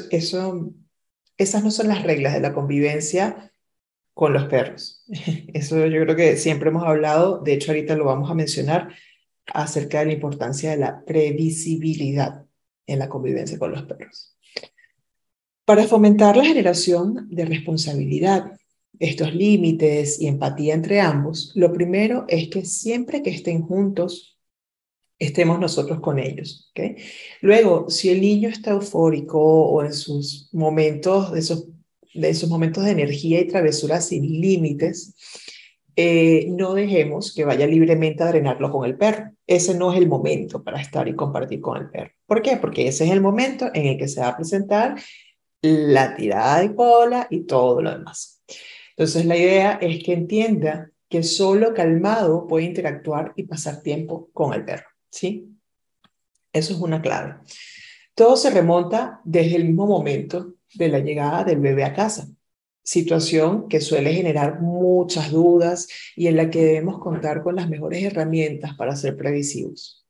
esas 1.38 1.64
no 1.64 1.72
son 1.72 1.88
las 1.88 2.04
reglas 2.04 2.34
de 2.34 2.42
la 2.42 2.54
convivencia 2.54 3.52
con 4.14 4.34
los 4.34 4.46
perros. 4.46 5.04
Eso 5.54 5.86
yo 5.88 6.04
creo 6.04 6.16
que 6.16 6.38
siempre 6.38 6.70
hemos 6.70 6.84
hablado, 6.84 7.40
de 7.40 7.54
hecho 7.54 7.72
ahorita 7.72 7.96
lo 7.96 8.06
vamos 8.06 8.30
a 8.30 8.36
mencionar, 8.36 8.94
acerca 9.48 10.00
de 10.00 10.06
la 10.06 10.14
importancia 10.14 10.72
de 10.72 10.78
la 10.78 11.04
previsibilidad 11.04 12.46
en 12.86 13.00
la 13.00 13.10
convivencia 13.10 13.58
con 13.58 13.72
los 13.72 13.84
perros. 13.84 14.38
Para 15.66 15.88
fomentar 15.88 16.38
la 16.38 16.46
generación 16.46 17.28
de 17.30 17.46
responsabilidad, 17.46 18.52
estos 19.00 19.34
límites 19.34 20.20
y 20.20 20.28
empatía 20.28 20.74
entre 20.74 21.02
ambos, 21.02 21.52
lo 21.56 21.74
primero 21.74 22.26
es 22.28 22.50
que 22.50 22.66
siempre 22.66 23.24
que 23.24 23.32
estén 23.32 23.64
juntos 23.64 24.33
estemos 25.26 25.60
nosotros 25.60 26.00
con 26.00 26.20
ellos. 26.20 26.70
¿okay? 26.72 26.96
Luego, 27.42 27.90
si 27.90 28.10
el 28.10 28.22
niño 28.22 28.50
está 28.50 28.72
eufórico 28.72 29.40
o 29.40 29.84
en 29.84 29.94
sus 29.94 30.50
momentos, 30.54 31.32
de 31.32 31.40
esos, 31.40 31.68
de 32.14 32.30
esos 32.30 32.50
momentos 32.50 32.84
de 32.84 32.92
energía 32.92 33.42
y 33.42 33.48
travesura 33.48 34.02
sin 34.02 34.24
límites, 34.42 35.16
eh, 35.96 36.48
no 36.50 36.74
dejemos 36.74 37.34
que 37.34 37.46
vaya 37.46 37.68
libremente 37.68 38.24
a 38.24 38.28
drenarlo 38.28 38.72
con 38.72 38.86
el 38.86 38.98
perro. 38.98 39.32
Ese 39.46 39.76
no 39.76 39.92
es 39.94 40.00
el 40.00 40.08
momento 40.08 40.64
para 40.64 40.82
estar 40.82 41.08
y 41.08 41.16
compartir 41.16 41.62
con 41.62 41.78
el 41.78 41.90
perro. 41.90 42.12
¿Por 42.26 42.42
qué? 42.42 42.58
Porque 42.58 42.88
ese 42.88 43.06
es 43.06 43.12
el 43.12 43.22
momento 43.22 43.70
en 43.74 43.86
el 43.86 43.98
que 43.98 44.08
se 44.08 44.22
va 44.22 44.30
a 44.30 44.36
presentar 44.36 44.96
la 45.62 46.16
tirada 46.16 46.62
de 46.62 46.76
cola 46.76 47.28
y 47.30 47.42
todo 47.42 47.82
lo 47.82 47.92
demás. 47.92 48.42
Entonces, 48.98 49.26
la 49.26 49.38
idea 49.38 49.80
es 49.82 50.04
que 50.04 50.14
entienda 50.14 50.92
que 51.10 51.24
solo 51.24 51.74
calmado 51.74 52.48
puede 52.48 52.66
interactuar 52.66 53.34
y 53.36 53.44
pasar 53.44 53.82
tiempo 53.82 54.30
con 54.34 54.54
el 54.54 54.66
perro. 54.66 54.93
¿Sí? 55.14 55.56
Eso 56.52 56.74
es 56.74 56.80
una 56.80 57.02
clave. 57.02 57.36
Todo 58.16 58.36
se 58.36 58.50
remonta 58.50 59.22
desde 59.24 59.56
el 59.56 59.66
mismo 59.66 59.86
momento 59.86 60.56
de 60.74 60.90
la 60.90 61.00
llegada 61.00 61.44
del 61.44 61.60
bebé 61.60 61.84
a 61.84 61.94
casa, 61.94 62.28
situación 62.84 63.68
que 63.68 63.80
suele 63.80 64.14
generar 64.14 64.60
muchas 64.60 65.32
dudas 65.32 65.88
y 66.16 66.28
en 66.28 66.36
la 66.36 66.50
que 66.50 66.66
debemos 66.66 67.00
contar 67.00 67.44
con 67.44 67.56
las 67.56 67.70
mejores 67.70 68.04
herramientas 68.04 68.76
para 68.76 68.96
ser 68.96 69.16
previsivos. 69.16 70.06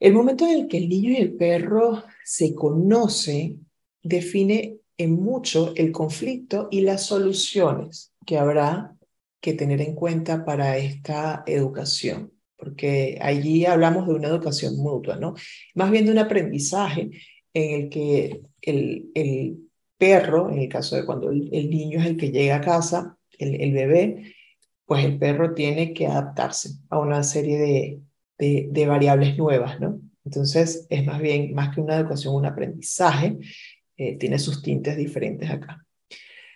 El 0.00 0.14
momento 0.14 0.46
en 0.46 0.60
el 0.60 0.68
que 0.68 0.78
el 0.78 0.88
niño 0.88 1.10
y 1.10 1.16
el 1.16 1.34
perro 1.34 2.04
se 2.24 2.54
conocen 2.54 3.66
define 4.02 4.78
en 4.96 5.12
mucho 5.12 5.72
el 5.76 5.90
conflicto 5.90 6.68
y 6.70 6.82
las 6.82 7.02
soluciones 7.04 8.12
que 8.24 8.38
habrá 8.38 8.96
que 9.40 9.54
tener 9.54 9.80
en 9.80 9.94
cuenta 9.94 10.44
para 10.44 10.78
esta 10.78 11.42
educación 11.46 12.37
porque 12.58 13.18
allí 13.22 13.64
hablamos 13.64 14.06
de 14.06 14.14
una 14.14 14.28
educación 14.28 14.76
mutua, 14.76 15.16
¿no? 15.16 15.34
Más 15.74 15.90
bien 15.90 16.04
de 16.04 16.12
un 16.12 16.18
aprendizaje 16.18 17.10
en 17.54 17.80
el 17.80 17.88
que 17.88 18.42
el, 18.60 19.10
el 19.14 19.58
perro, 19.96 20.50
en 20.50 20.58
el 20.58 20.68
caso 20.68 20.96
de 20.96 21.06
cuando 21.06 21.30
el, 21.30 21.70
niño 21.70 22.00
es 22.00 22.06
el 22.06 22.16
que 22.16 22.30
llega 22.30 22.56
a 22.56 22.60
casa, 22.60 23.16
el, 23.38 23.60
el, 23.60 23.72
bebé, 23.72 24.34
pues 24.84 25.04
el 25.04 25.18
perro 25.18 25.54
tiene 25.54 25.94
que 25.94 26.06
adaptarse 26.06 26.70
a 26.90 26.98
una 26.98 27.22
serie 27.22 27.58
de, 27.58 28.00
de, 28.38 28.68
de, 28.70 28.86
variables 28.86 29.38
nuevas, 29.38 29.80
¿no? 29.80 30.00
Entonces 30.24 30.86
es 30.90 31.06
más 31.06 31.20
bien, 31.20 31.54
más 31.54 31.74
que 31.74 31.80
una 31.80 31.96
educación, 31.96 32.34
un 32.34 32.46
aprendizaje, 32.46 33.38
eh, 33.96 34.16
tiene 34.16 34.38
sus 34.38 34.62
tintes 34.62 34.96
diferentes 34.96 35.48
acá. 35.48 35.84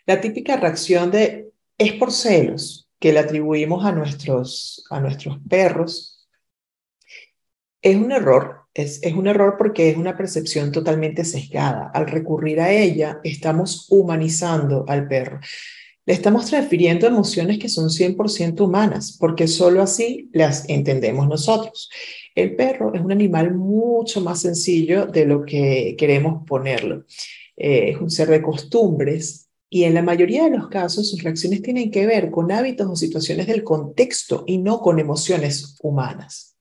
La 0.07 0.21
típica 0.21 0.57
reacción 0.57 1.11
de 1.11 1.51
es 1.79 1.93
por 1.95 2.13
celos, 2.13 2.82
que 3.03 3.13
le 3.13 3.19
atribuimos 3.19 3.85
a 3.85 3.91
nuestros, 3.91 4.85
a 4.89 5.01
nuestros 5.01 5.37
perros 5.49 6.25
Es 7.83 7.97
un 7.97 8.13
error, 8.13 8.61
es, 8.75 9.01
es 9.03 9.13
un 9.15 9.27
error 9.27 9.57
porque 9.59 9.91
es 9.91 9.97
una 9.97 10.17
percepción 10.17 10.71
totalmente 10.71 11.25
sesgada. 11.25 11.91
Al 11.93 12.07
recurrir 12.07 12.61
a 12.61 12.73
ella, 12.73 13.19
estamos 13.25 13.89
humanizando 13.91 14.85
al 14.87 15.09
perro. 15.09 15.41
Le 16.07 16.15
estamos 16.15 16.47
transfiriendo 16.47 17.09
emociones 17.09 17.59
que 17.59 17.69
son 17.69 17.91
100% 17.91 18.61
humanas, 18.61 19.17
porque 19.19 19.49
solo 19.49 19.83
así 19.83 20.31
las 20.33 20.69
entendemos 20.69 21.27
nosotros. 21.27 21.91
El 22.37 22.55
perro 22.55 22.95
es 22.95 23.01
un 23.01 23.11
animal 23.11 23.53
mucho 23.53 24.21
más 24.21 24.43
sencillo 24.43 25.07
de 25.07 25.27
lo 25.27 25.45
que 25.45 25.97
queremos 25.99 26.47
ponerlo. 26.47 27.05
Eh, 27.57 27.91
es 27.91 28.01
un 28.01 28.11
ser 28.11 28.29
de 28.29 28.43
costumbres 28.43 29.42
y 29.75 29.85
en 29.85 29.95
la 29.95 30.03
mayoría 30.03 30.45
de 30.45 30.55
los 30.55 30.69
casos 30.69 31.09
sus 31.09 31.23
reacciones 31.23 31.63
tienen 31.63 31.91
que 31.91 32.05
ver 32.05 32.31
con 32.31 32.53
hábitos 32.53 32.87
o 32.91 32.95
situaciones 32.95 33.47
del 33.47 33.65
contexto 33.65 34.45
y 34.47 34.59
no 34.59 34.81
con 34.81 34.99
emociones 34.99 35.79
humanas. 35.81 36.59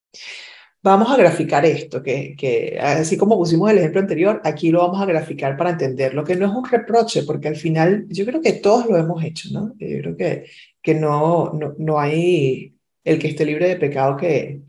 Vamos 0.82 1.12
a 1.12 1.18
graficar 1.18 1.66
esto, 1.66 2.02
que, 2.02 2.78
así 2.80 3.18
como 3.18 3.38
pusimos 3.38 3.70
el 3.70 3.80
ejemplo 3.80 4.00
anterior, 4.00 4.40
aquí 4.46 4.72
lo 4.72 4.80
vamos 4.80 5.02
a 5.02 5.06
graficar 5.06 5.58
para 5.58 5.72
entenderlo, 5.72 6.24
que 6.24 6.38
no 6.38 6.46
es 6.46 6.54
un 6.54 6.64
reproche, 6.64 7.24
porque 7.24 7.50
al 7.50 7.58
final 7.58 8.06
yo 8.08 8.26
creo 8.26 8.40
que 8.40 8.54
todos 8.54 8.86
lo 8.86 8.96
hemos 8.96 9.22
hecho, 9.26 9.50
¿no? 9.52 9.74
Yo 9.78 9.98
creo 10.00 10.16
que, 10.16 10.46
que 10.82 10.96
no, 10.96 11.52
no, 11.52 11.76
no 11.78 12.00
hay 12.00 12.76
el 13.04 13.20
que 13.20 13.28
esté 13.28 13.46
libre 13.46 13.68
de 13.68 13.76
pecado 13.76 14.16
que, 14.16 14.62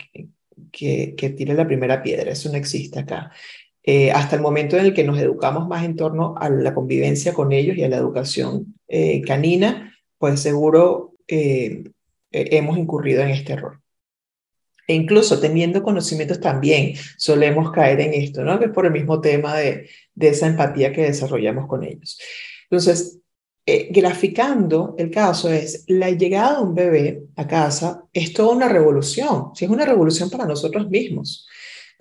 que, 0.72 1.14
que 1.16 1.30
tire 1.30 1.54
la 1.54 1.66
primera 1.68 2.02
piedra, 2.02 2.32
eso 2.32 2.50
no 2.50 2.56
existe 2.56 2.98
acá. 2.98 3.30
Eh, 3.84 4.12
hasta 4.12 4.36
el 4.36 4.42
momento 4.42 4.76
en 4.76 4.86
el 4.86 4.94
que 4.94 5.02
nos 5.02 5.18
educamos 5.18 5.66
más 5.66 5.84
en 5.84 5.96
torno 5.96 6.34
a 6.38 6.48
la 6.48 6.72
convivencia 6.72 7.34
con 7.34 7.52
ellos 7.52 7.76
y 7.76 7.82
a 7.82 7.88
la 7.88 7.96
educación 7.96 8.76
eh, 8.86 9.22
canina, 9.22 9.96
pues 10.18 10.40
seguro 10.40 11.14
eh, 11.26 11.84
hemos 12.30 12.78
incurrido 12.78 13.22
en 13.22 13.30
este 13.30 13.54
error. 13.54 13.80
E 14.86 14.94
incluso 14.94 15.40
teniendo 15.40 15.82
conocimientos 15.82 16.40
también 16.40 16.94
solemos 17.16 17.72
caer 17.72 18.00
en 18.00 18.14
esto, 18.14 18.44
¿no? 18.44 18.58
Que 18.58 18.66
es 18.66 18.70
por 18.70 18.86
el 18.86 18.92
mismo 18.92 19.20
tema 19.20 19.56
de, 19.56 19.88
de 20.14 20.28
esa 20.28 20.46
empatía 20.46 20.92
que 20.92 21.02
desarrollamos 21.02 21.66
con 21.66 21.84
ellos. 21.84 22.20
Entonces, 22.64 23.18
graficando 23.90 24.96
el 24.98 25.10
caso 25.10 25.50
es 25.52 25.84
la 25.86 26.10
llegada 26.10 26.56
de 26.56 26.64
un 26.64 26.74
bebé 26.74 27.22
a 27.36 27.46
casa 27.46 28.04
es 28.12 28.32
toda 28.32 28.56
una 28.56 28.68
revolución, 28.68 29.50
si 29.54 29.66
es 29.66 29.70
una 29.70 29.84
revolución 29.84 30.30
para 30.30 30.46
nosotros 30.46 30.90
mismos. 30.90 31.46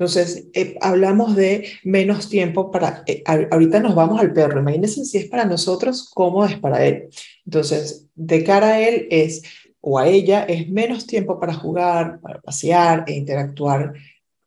Entonces, 0.02 0.48
eh, 0.54 0.78
hablamos 0.82 1.36
de 1.36 1.68
menos 1.84 2.28
tiempo 2.28 2.72
para, 2.72 3.04
eh, 3.06 3.24
ahorita 3.52 3.80
nos 3.82 3.94
vamos 3.94 4.20
al 4.20 4.34
perro, 4.34 4.60
imagínense 4.60 5.06
si 5.06 5.20
es 5.20 5.26
para 5.26 5.46
nosotros, 5.46 6.10
cómo 6.12 6.44
es 6.44 6.58
para 6.58 6.84
él. 6.84 7.10
Entonces, 7.46 8.08
de 8.16 8.44
cara 8.44 8.70
a 8.70 8.82
él 8.82 9.08
es 9.12 9.44
o 9.80 10.00
a 10.00 10.08
ella 10.08 10.44
es 10.46 10.68
menos 10.72 11.06
tiempo 11.06 11.40
para 11.40 11.54
jugar, 11.54 12.20
para 12.20 12.42
pasear 12.42 13.04
e 13.06 13.14
interactuar, 13.14 13.94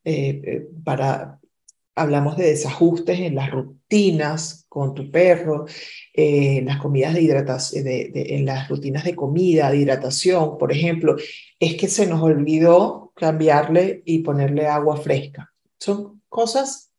eh, 0.02 0.66
para, 0.82 1.38
hablamos 1.94 2.36
de 2.36 2.46
desajustes 2.46 3.20
en 3.20 3.34
las 3.34 3.50
rutinas 3.50 4.66
con 4.68 4.94
tu 4.94 5.10
perro, 5.10 5.66
eh, 6.12 6.58
en 6.58 6.66
las 6.66 6.80
comidas 6.80 7.14
de 7.14 7.22
hidratación, 7.22 7.84
en 7.86 8.46
las 8.46 8.68
rutinas 8.68 9.04
de 9.04 9.14
comida, 9.14 9.70
de 9.70 9.78
hidratación, 9.78 10.58
por 10.58 10.72
ejemplo, 10.72 11.16
es 11.60 11.74
que 11.76 11.88
se 11.88 12.06
nos 12.06 12.20
olvidó 12.22 13.12
cambiarle 13.14 14.02
y 14.04 14.18
ponerle 14.20 14.66
agua 14.66 14.96
fresca. 14.96 15.52
Son 15.78 16.20
cosas 16.28 16.90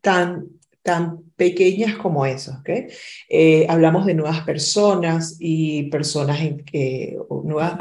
tan 0.00 0.58
tan 0.88 1.22
pequeñas 1.36 1.96
como. 1.98 2.22
¿okay? 2.22 2.86
Eh, 3.28 3.66
hablamos 3.68 4.06
de 4.06 4.14
nuevas 4.14 4.40
personas 4.44 5.36
y 5.38 5.90
personas 5.90 6.40
en, 6.40 6.64
que 6.64 7.18
nuevas, 7.44 7.78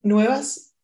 nuevas, 0.00 0.74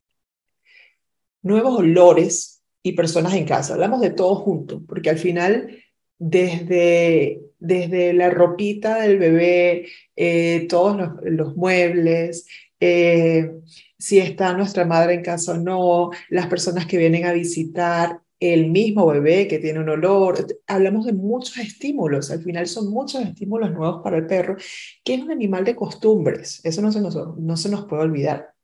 nuevos 1.40 1.78
olores 1.78 2.53
y 2.84 2.92
personas 2.92 3.34
en 3.34 3.46
casa. 3.46 3.74
Hablamos 3.74 4.00
de 4.02 4.10
todo 4.10 4.36
junto, 4.36 4.84
porque 4.86 5.10
al 5.10 5.18
final, 5.18 5.82
desde, 6.18 7.40
desde 7.58 8.12
la 8.12 8.30
ropita 8.30 9.00
del 9.00 9.18
bebé, 9.18 9.88
eh, 10.14 10.66
todos 10.68 10.96
los, 10.96 11.10
los 11.24 11.56
muebles, 11.56 12.46
eh, 12.78 13.50
si 13.98 14.18
está 14.18 14.52
nuestra 14.52 14.84
madre 14.84 15.14
en 15.14 15.22
casa 15.22 15.52
o 15.52 15.56
no, 15.56 16.10
las 16.28 16.46
personas 16.46 16.86
que 16.86 16.98
vienen 16.98 17.24
a 17.24 17.32
visitar, 17.32 18.20
el 18.38 18.70
mismo 18.70 19.06
bebé 19.06 19.48
que 19.48 19.58
tiene 19.58 19.80
un 19.80 19.88
olor. 19.88 20.46
Hablamos 20.66 21.06
de 21.06 21.14
muchos 21.14 21.56
estímulos, 21.56 22.30
al 22.30 22.42
final 22.42 22.66
son 22.66 22.90
muchos 22.90 23.22
estímulos 23.22 23.72
nuevos 23.72 24.02
para 24.02 24.18
el 24.18 24.26
perro, 24.26 24.56
que 25.02 25.14
es 25.14 25.22
un 25.22 25.30
animal 25.30 25.64
de 25.64 25.74
costumbres, 25.74 26.60
eso 26.64 26.82
no 26.82 26.92
se 26.92 27.00
nos, 27.00 27.16
no 27.38 27.56
se 27.56 27.70
nos 27.70 27.86
puede 27.86 28.02
olvidar. 28.02 28.54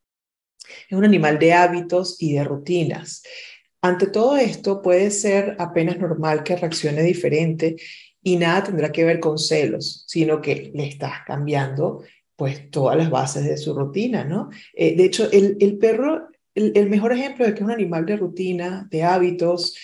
Es 0.88 0.96
un 0.96 1.04
animal 1.04 1.38
de 1.38 1.52
hábitos 1.52 2.20
y 2.20 2.34
de 2.34 2.44
rutinas. 2.44 3.22
Ante 3.82 4.06
todo 4.06 4.36
esto 4.36 4.82
puede 4.82 5.10
ser 5.10 5.56
apenas 5.58 5.98
normal 5.98 6.42
que 6.42 6.56
reaccione 6.56 7.02
diferente 7.02 7.76
y 8.22 8.36
nada 8.36 8.64
tendrá 8.64 8.92
que 8.92 9.04
ver 9.04 9.20
con 9.20 9.38
celos, 9.38 10.04
sino 10.06 10.40
que 10.42 10.70
le 10.74 10.86
estás 10.86 11.24
cambiando 11.26 12.02
pues 12.36 12.70
todas 12.70 12.96
las 12.96 13.10
bases 13.10 13.44
de 13.44 13.56
su 13.56 13.74
rutina, 13.74 14.24
¿no? 14.24 14.50
Eh, 14.74 14.96
de 14.96 15.04
hecho, 15.04 15.30
el, 15.30 15.56
el 15.60 15.78
perro 15.78 16.30
el, 16.54 16.90
mejor 16.90 17.12
ejemplo 17.12 17.44
de 17.46 17.52
que 17.52 17.60
es 17.60 17.64
un 17.64 17.70
animal 17.70 18.06
de 18.06 18.16
rutina, 18.16 18.88
de 18.90 19.02
hábitos, 19.02 19.76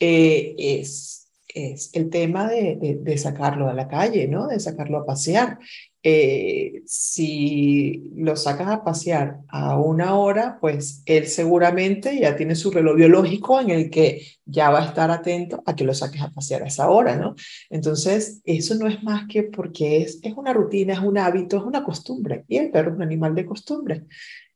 eh, 0.00 0.54
es, 0.58 1.30
es 1.48 1.90
el 1.92 2.10
tema 2.10 2.48
de, 2.48 2.98
de, 3.00 3.18
sacarlo 3.18 3.68
a 3.68 3.74
la 3.74 3.88
calle, 3.88 4.26
¿no? 4.26 4.48
De 4.48 4.58
sacarlo 4.60 4.98
a 4.98 5.06
pasear. 5.06 5.58
Eh, 6.06 6.82
si 6.84 8.12
lo 8.14 8.36
sacas 8.36 8.68
a 8.68 8.84
pasear 8.84 9.38
a 9.48 9.78
una 9.78 10.16
hora, 10.16 10.58
pues 10.60 11.02
él 11.06 11.26
seguramente 11.26 12.20
ya 12.20 12.36
tiene 12.36 12.56
su 12.56 12.70
reloj 12.70 12.96
biológico 12.96 13.58
en 13.58 13.70
el 13.70 13.88
que 13.88 14.20
ya 14.44 14.68
va 14.68 14.82
a 14.82 14.86
estar 14.88 15.10
atento 15.10 15.62
a 15.64 15.74
que 15.74 15.84
lo 15.84 15.94
saques 15.94 16.20
a 16.20 16.30
pasear 16.30 16.62
a 16.62 16.66
esa 16.66 16.90
hora, 16.90 17.16
¿no? 17.16 17.34
Entonces, 17.70 18.42
eso 18.44 18.74
no 18.74 18.86
es 18.86 19.02
más 19.02 19.26
que 19.28 19.44
porque 19.44 20.02
es, 20.02 20.20
es 20.22 20.34
una 20.34 20.52
rutina, 20.52 20.92
es 20.92 21.00
un 21.00 21.16
hábito, 21.16 21.56
es 21.56 21.62
una 21.62 21.82
costumbre, 21.82 22.44
y 22.48 22.58
el 22.58 22.70
perro 22.70 22.90
es 22.90 22.96
un 22.96 23.02
animal 23.02 23.34
de 23.34 23.46
costumbre. 23.46 24.04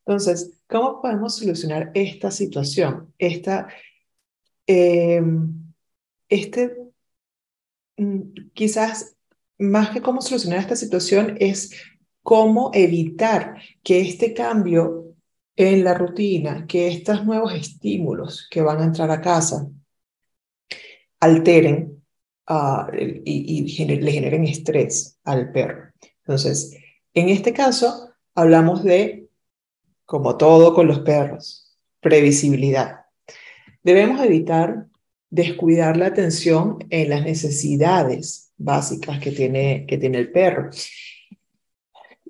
Entonces, 0.04 0.60
¿cómo 0.68 1.00
podemos 1.00 1.36
solucionar 1.36 1.90
esta 1.94 2.30
situación? 2.30 3.14
Esta, 3.18 3.68
eh, 4.66 5.22
este, 6.28 6.76
mm, 7.96 8.50
quizás 8.52 9.17
más 9.58 9.90
que 9.90 10.00
cómo 10.00 10.20
solucionar 10.20 10.60
esta 10.60 10.76
situación 10.76 11.36
es 11.40 11.72
cómo 12.22 12.70
evitar 12.74 13.60
que 13.82 14.00
este 14.00 14.34
cambio 14.34 15.14
en 15.56 15.82
la 15.82 15.94
rutina, 15.94 16.66
que 16.66 16.88
estos 16.88 17.24
nuevos 17.24 17.52
estímulos 17.54 18.46
que 18.50 18.62
van 18.62 18.80
a 18.80 18.84
entrar 18.84 19.10
a 19.10 19.20
casa 19.20 19.68
alteren 21.20 22.02
y, 23.24 23.82
y 23.82 23.84
le 23.84 24.12
generen 24.12 24.44
estrés 24.44 25.18
al 25.24 25.50
perro. 25.50 25.92
Entonces, 26.18 26.76
en 27.12 27.28
este 27.28 27.52
caso, 27.52 28.10
hablamos 28.34 28.84
de 28.84 29.28
como 30.04 30.36
todo 30.36 30.74
con 30.74 30.86
los 30.86 31.00
perros, 31.00 31.76
previsibilidad. 32.00 33.00
Debemos 33.82 34.24
evitar 34.24 34.86
descuidar 35.30 35.96
la 35.96 36.06
atención 36.06 36.78
en 36.90 37.10
las 37.10 37.24
necesidades 37.24 38.52
básicas 38.56 39.20
que 39.20 39.30
tiene, 39.30 39.86
que 39.86 39.98
tiene 39.98 40.18
el 40.18 40.32
perro. 40.32 40.70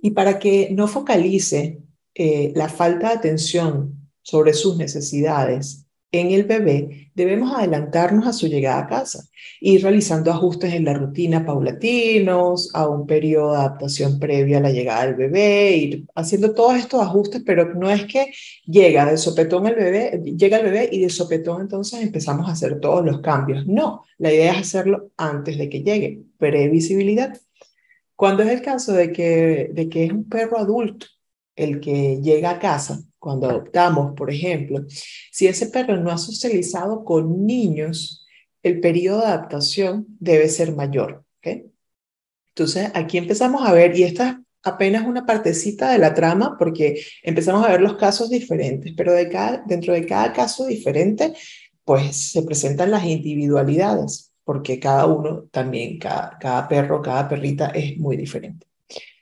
Y 0.00 0.11
para 0.11 0.38
que 0.38 0.70
no 0.72 0.87
focalice 0.87 1.80
eh, 2.14 2.52
la 2.54 2.68
falta 2.68 3.08
de 3.08 3.14
atención 3.14 4.11
sobre 4.22 4.52
sus 4.52 4.76
necesidades 4.76 5.88
en 6.11 6.31
el 6.31 6.44
bebé, 6.44 7.11
debemos 7.14 7.53
adelantarnos 7.55 8.27
a 8.27 8.33
su 8.33 8.47
llegada 8.47 8.81
a 8.81 8.87
casa, 8.87 9.25
ir 9.61 9.83
realizando 9.83 10.31
ajustes 10.31 10.73
en 10.73 10.85
la 10.87 10.94
rutina 10.94 11.44
paulatinos, 11.44 12.71
a 12.75 12.88
un 12.88 13.07
periodo 13.07 13.53
de 13.53 13.59
adaptación 13.59 14.18
previo 14.18 14.57
a 14.57 14.61
la 14.61 14.71
llegada 14.71 15.05
del 15.05 15.16
bebé, 15.16 15.77
ir 15.77 16.07
haciendo 16.14 16.55
todos 16.55 16.77
estos 16.77 17.03
ajustes, 17.03 17.42
pero 17.44 17.75
no 17.75 17.90
es 17.90 18.07
que 18.07 18.33
llega 18.64 19.11
de 19.11 19.18
sopetón 19.18 19.66
el 19.66 19.75
bebé, 19.75 20.23
llega 20.25 20.59
el 20.59 20.64
bebé 20.64 20.88
y 20.90 21.01
de 21.01 21.11
sopetón 21.11 21.62
entonces 21.62 22.01
empezamos 22.01 22.49
a 22.49 22.53
hacer 22.53 22.81
todos 22.81 23.05
los 23.05 23.21
cambios. 23.21 23.66
No, 23.66 24.05
la 24.16 24.33
idea 24.33 24.53
es 24.53 24.61
hacerlo 24.61 25.11
antes 25.18 25.59
de 25.59 25.68
que 25.68 25.83
llegue, 25.83 26.23
previsibilidad. 26.38 27.38
Cuando 28.16 28.42
es 28.42 28.49
el 28.51 28.62
caso 28.62 28.92
de 28.94 29.12
que, 29.12 29.71
de 29.73 29.88
que 29.88 30.05
es 30.07 30.12
un 30.12 30.29
perro 30.29 30.59
adulto 30.59 31.07
el 31.59 31.81
que 31.81 32.21
llega 32.23 32.51
a 32.51 32.59
casa, 32.59 33.03
cuando 33.18 33.51
adoptamos, 33.51 34.14
por 34.14 34.31
ejemplo, 34.31 34.85
si 35.33 35.47
ese 35.47 35.66
perro 35.66 35.97
no 35.97 36.11
ha 36.11 36.18
socializado 36.18 37.05
con 37.05 37.44
niños, 37.44 38.25
el 38.62 38.81
periodo 38.81 39.21
de 39.21 39.27
adaptación 39.27 40.07
debe 40.21 40.49
ser 40.49 40.75
mayor. 40.75 41.25
Entonces, 41.42 42.90
aquí 42.94 43.18
empezamos 43.18 43.66
a 43.66 43.73
ver, 43.73 43.97
y 43.97 44.03
esta 44.03 44.31
es 44.31 44.37
apenas 44.62 45.07
una 45.07 45.25
partecita 45.27 45.92
de 45.92 45.99
la 45.99 46.14
trama, 46.14 46.57
porque 46.59 47.01
empezamos 47.23 47.64
a 47.64 47.71
ver 47.71 47.81
los 47.81 47.97
casos 47.97 48.31
diferentes, 48.31 48.92
pero 48.97 49.12
dentro 49.12 49.92
de 49.92 50.07
cada 50.07 50.33
caso 50.33 50.66
diferente, 50.66 51.33
pues 51.85 52.33
se 52.33 52.42
presentan 52.42 52.90
las 52.90 53.05
individualidades, 53.05 54.33
porque 54.44 54.79
cada 54.79 55.07
uno 55.07 55.44
también, 55.51 55.99
cada 55.99 56.68
perro, 56.68 57.01
cada 57.01 57.29
perrita 57.29 57.68
es 57.68 57.97
muy 57.99 58.16
diferente 58.16 58.66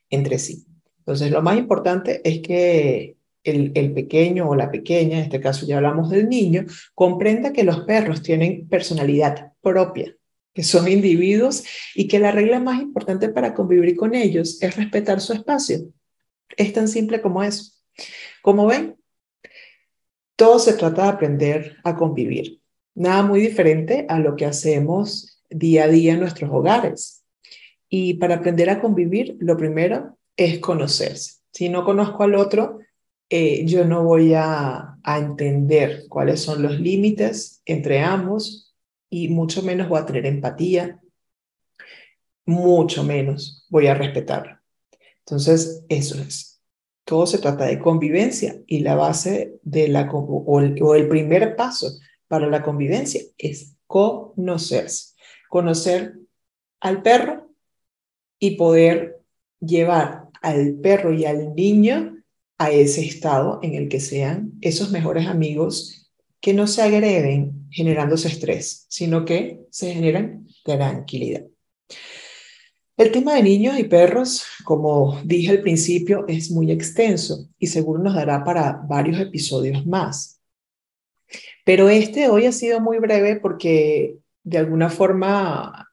entre 0.08 0.38
sí. 0.38 0.66
Entonces, 1.06 1.30
lo 1.30 1.40
más 1.40 1.56
importante 1.56 2.20
es 2.24 2.40
que 2.40 3.16
el, 3.44 3.92
pequeño 3.94 4.48
o 4.48 4.56
la 4.56 4.72
pequeña, 4.72 5.18
en 5.18 5.24
este 5.24 5.40
caso 5.40 5.64
ya 5.64 5.76
hablamos 5.76 6.10
del 6.10 6.28
niño, 6.28 6.64
comprenda 6.96 7.52
que 7.52 7.62
los 7.62 7.82
perros 7.82 8.22
tienen 8.22 8.68
personalidad 8.68 9.52
propia, 9.60 10.16
que 10.52 10.64
son 10.64 10.88
individuos 10.88 11.62
y 11.94 12.08
que 12.08 12.18
la 12.18 12.32
regla 12.32 12.58
más 12.58 12.82
importante 12.82 13.28
para 13.28 13.54
convivir 13.54 13.94
con 13.94 14.16
ellos 14.16 14.60
es 14.60 14.76
respetar 14.76 15.20
su 15.20 15.32
espacio. 15.32 15.92
Es 16.56 16.72
tan 16.72 16.88
simple 16.88 17.20
como 17.20 17.44
eso. 17.44 17.72
Como 18.42 18.66
ven, 18.66 18.96
todo 20.34 20.58
se 20.58 20.72
trata 20.72 21.04
de 21.04 21.08
aprender 21.08 21.76
a 21.84 21.94
convivir. 21.94 22.60
Nada 22.96 23.22
muy 23.22 23.40
diferente 23.40 24.06
a 24.08 24.18
lo 24.18 24.34
que 24.34 24.44
hacemos 24.44 25.40
día 25.50 25.84
a 25.84 25.88
día 25.88 26.14
en 26.14 26.20
nuestros 26.20 26.50
hogares. 26.50 27.22
Y 27.88 28.14
para 28.14 28.36
aprender 28.36 28.70
a 28.70 28.80
convivir, 28.80 29.36
lo 29.38 29.56
primero 29.56 30.16
es 30.36 30.58
conocerse. 30.58 31.40
Si 31.52 31.68
no 31.68 31.84
conozco 31.84 32.22
al 32.22 32.34
otro, 32.34 32.80
eh, 33.28 33.64
yo 33.66 33.84
no 33.84 34.04
voy 34.04 34.34
a, 34.34 34.98
a 35.02 35.18
entender 35.18 36.04
cuáles 36.08 36.40
son 36.40 36.62
los 36.62 36.78
límites 36.78 37.62
entre 37.64 38.00
ambos 38.00 38.74
y 39.08 39.28
mucho 39.28 39.62
menos 39.62 39.88
voy 39.88 40.00
a 40.00 40.06
tener 40.06 40.26
empatía, 40.26 41.00
mucho 42.44 43.02
menos 43.04 43.66
voy 43.68 43.86
a 43.86 43.94
respetar. 43.94 44.60
Entonces, 45.20 45.84
eso 45.88 46.20
es. 46.20 46.60
Todo 47.04 47.26
se 47.26 47.38
trata 47.38 47.64
de 47.66 47.78
convivencia 47.78 48.60
y 48.66 48.80
la 48.80 48.96
base 48.96 49.58
de 49.62 49.88
la, 49.88 50.08
o 50.10 50.60
el 50.60 51.08
primer 51.08 51.56
paso 51.56 51.88
para 52.28 52.48
la 52.48 52.62
convivencia 52.62 53.22
es 53.38 53.76
conocerse. 53.86 55.14
Conocer 55.48 56.18
al 56.80 57.02
perro 57.02 57.48
y 58.38 58.56
poder 58.56 59.20
llevar 59.60 60.25
al 60.42 60.74
perro 60.74 61.12
y 61.12 61.24
al 61.24 61.54
niño 61.54 62.16
a 62.58 62.70
ese 62.70 63.04
estado 63.04 63.60
en 63.62 63.74
el 63.74 63.88
que 63.88 64.00
sean 64.00 64.52
esos 64.60 64.90
mejores 64.90 65.26
amigos 65.26 66.10
que 66.40 66.54
no 66.54 66.66
se 66.66 66.82
agreden 66.82 67.66
generándose 67.70 68.28
estrés, 68.28 68.86
sino 68.88 69.24
que 69.24 69.60
se 69.70 69.92
generan 69.92 70.46
tranquilidad. 70.64 71.44
El 72.96 73.12
tema 73.12 73.34
de 73.34 73.42
niños 73.42 73.78
y 73.78 73.84
perros, 73.84 74.44
como 74.64 75.20
dije 75.22 75.50
al 75.50 75.60
principio, 75.60 76.24
es 76.28 76.50
muy 76.50 76.70
extenso 76.70 77.48
y 77.58 77.66
seguro 77.66 78.02
nos 78.02 78.14
dará 78.14 78.42
para 78.42 78.80
varios 78.88 79.20
episodios 79.20 79.84
más. 79.84 80.40
Pero 81.64 81.90
este 81.90 82.28
hoy 82.28 82.46
ha 82.46 82.52
sido 82.52 82.80
muy 82.80 82.98
breve 82.98 83.36
porque 83.36 84.16
de 84.44 84.58
alguna 84.58 84.88
forma 84.88 85.90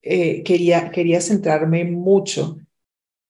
eh, 0.00 0.42
quería, 0.42 0.90
quería 0.90 1.20
centrarme 1.20 1.84
mucho 1.84 2.56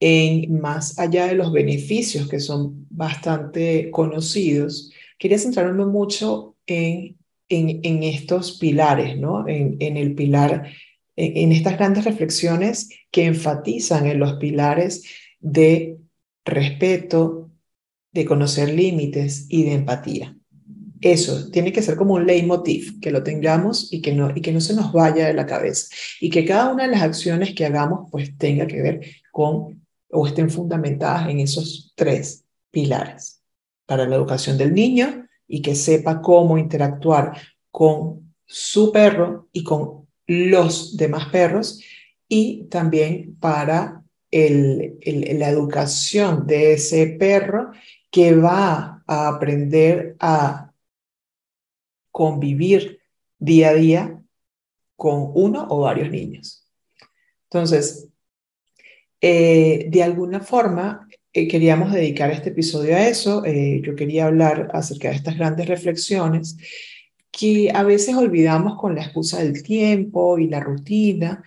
en 0.01 0.61
más 0.61 0.99
allá 0.99 1.27
de 1.27 1.35
los 1.35 1.53
beneficios 1.53 2.29
que 2.29 2.41
son 2.41 2.87
bastante 2.91 3.91
conocidos, 3.91 4.93
quería 5.19 5.39
centrarme 5.39 5.87
mucho 5.87 6.57
en, 6.67 7.17
en, 7.49 8.03
estos 8.03 8.59
pilares, 8.59 9.19
¿no? 9.19 9.49
En, 9.49 9.77
en 9.81 9.97
el 9.97 10.15
pilar, 10.15 10.69
en, 11.17 11.53
estas 11.53 11.77
grandes 11.77 12.05
reflexiones 12.05 12.91
que 13.11 13.25
enfatizan 13.25 14.07
en 14.07 14.21
los 14.21 14.35
pilares 14.35 15.05
de 15.41 15.99
respeto, 16.45 17.51
de 18.13 18.25
conocer 18.25 18.73
límites 18.73 19.47
y 19.49 19.65
de 19.65 19.75
empatía. 19.75 20.35
Eso 21.01 21.51
tiene 21.51 21.73
que 21.73 21.83
ser 21.83 21.97
como 21.97 22.15
un 22.15 22.27
leitmotiv, 22.27 22.99
que 23.01 23.13
lo 23.13 23.23
tengamos 23.23 23.93
y 23.93 24.01
que, 24.01 24.13
no, 24.13 24.33
y 24.35 24.41
que 24.41 24.51
no 24.51 24.61
se 24.61 24.75
nos 24.75 24.93
vaya 24.93 25.29
de 25.29 25.35
la 25.35 25.47
cabeza. 25.47 25.95
Y 26.21 26.29
que 26.29 26.45
cada 26.45 26.73
una 26.73 26.85
de 26.85 26.91
las 26.91 27.03
acciones 27.03 27.55
que 27.55 27.65
hagamos 27.65 28.09
pues 28.11 28.37
tenga 28.37 28.67
que 28.67 28.83
ver 28.83 29.01
con 29.31 29.78
o 30.11 30.27
estén 30.27 30.51
fundamentadas 30.51 31.29
en 31.29 31.41
esos 31.41 31.93
tres 31.95 32.45
pilares. 32.71 33.43
Para 33.87 34.07
la 34.07 34.17
educación 34.17 34.59
del 34.59 34.75
niño, 34.75 35.29
y 35.49 35.63
que 35.63 35.75
sepa 35.75 36.21
cómo 36.21 36.59
interactuar 36.59 37.37
con 37.71 38.35
su 38.45 38.93
perro 38.93 39.49
y 39.53 39.65
con 39.65 40.07
los 40.27 40.97
demás 40.97 41.27
perros 41.31 41.83
y 42.29 42.65
también 42.65 43.37
para 43.41 44.05
el, 44.31 44.99
la 45.39 45.49
educación 45.49 46.47
de 46.47 46.75
ese 46.75 47.07
perro 47.19 47.73
que 48.11 48.37
va 48.37 49.03
a 49.07 49.29
aprender 49.29 50.17
a 50.21 50.73
convivir 52.11 53.01
día 53.39 53.71
a 53.71 53.75
día 53.75 54.23
con 54.97 55.31
uno 55.35 55.67
o 55.71 55.81
varios 55.81 56.11
niños. 56.11 56.67
Entonces, 57.45 58.09
eh, 59.21 59.87
de 59.91 60.03
alguna 60.03 60.41
forma, 60.41 61.09
eh, 61.33 61.49
queríamos 61.49 61.93
dedicar 61.93 62.31
este 62.31 62.51
episodio 62.51 62.97
a 62.97 63.09
eso. 63.09 63.45
Eh, 63.45 63.81
yo 63.85 63.95
quería 63.97 64.27
hablar 64.27 64.71
acerca 64.73 65.09
de 65.11 65.17
estas 65.17 65.37
grandes 65.37 65.67
reflexiones 65.69 66.57
que 67.31 67.71
a 67.75 67.83
veces 67.85 68.15
olvidamos 68.17 68.79
con 68.79 68.95
la 68.95 69.03
excusa 69.03 69.43
del 69.43 69.63
tiempo 69.63 70.39
y 70.39 70.49
la 70.49 70.61
rutina. 70.61 71.43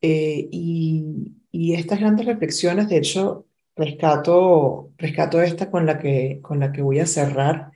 Y, 0.00 1.32
y, 1.50 1.74
estas 1.74 2.00
grandes 2.00 2.26
reflexiones, 2.26 2.88
de 2.88 2.98
hecho, 2.98 3.46
rescato, 3.74 4.92
rescato 4.98 5.42
esta 5.42 5.70
con 5.70 5.86
la, 5.86 5.98
que, 5.98 6.40
con 6.42 6.60
la 6.60 6.70
que 6.72 6.82
voy 6.82 7.00
a 7.00 7.06
cerrar, 7.06 7.72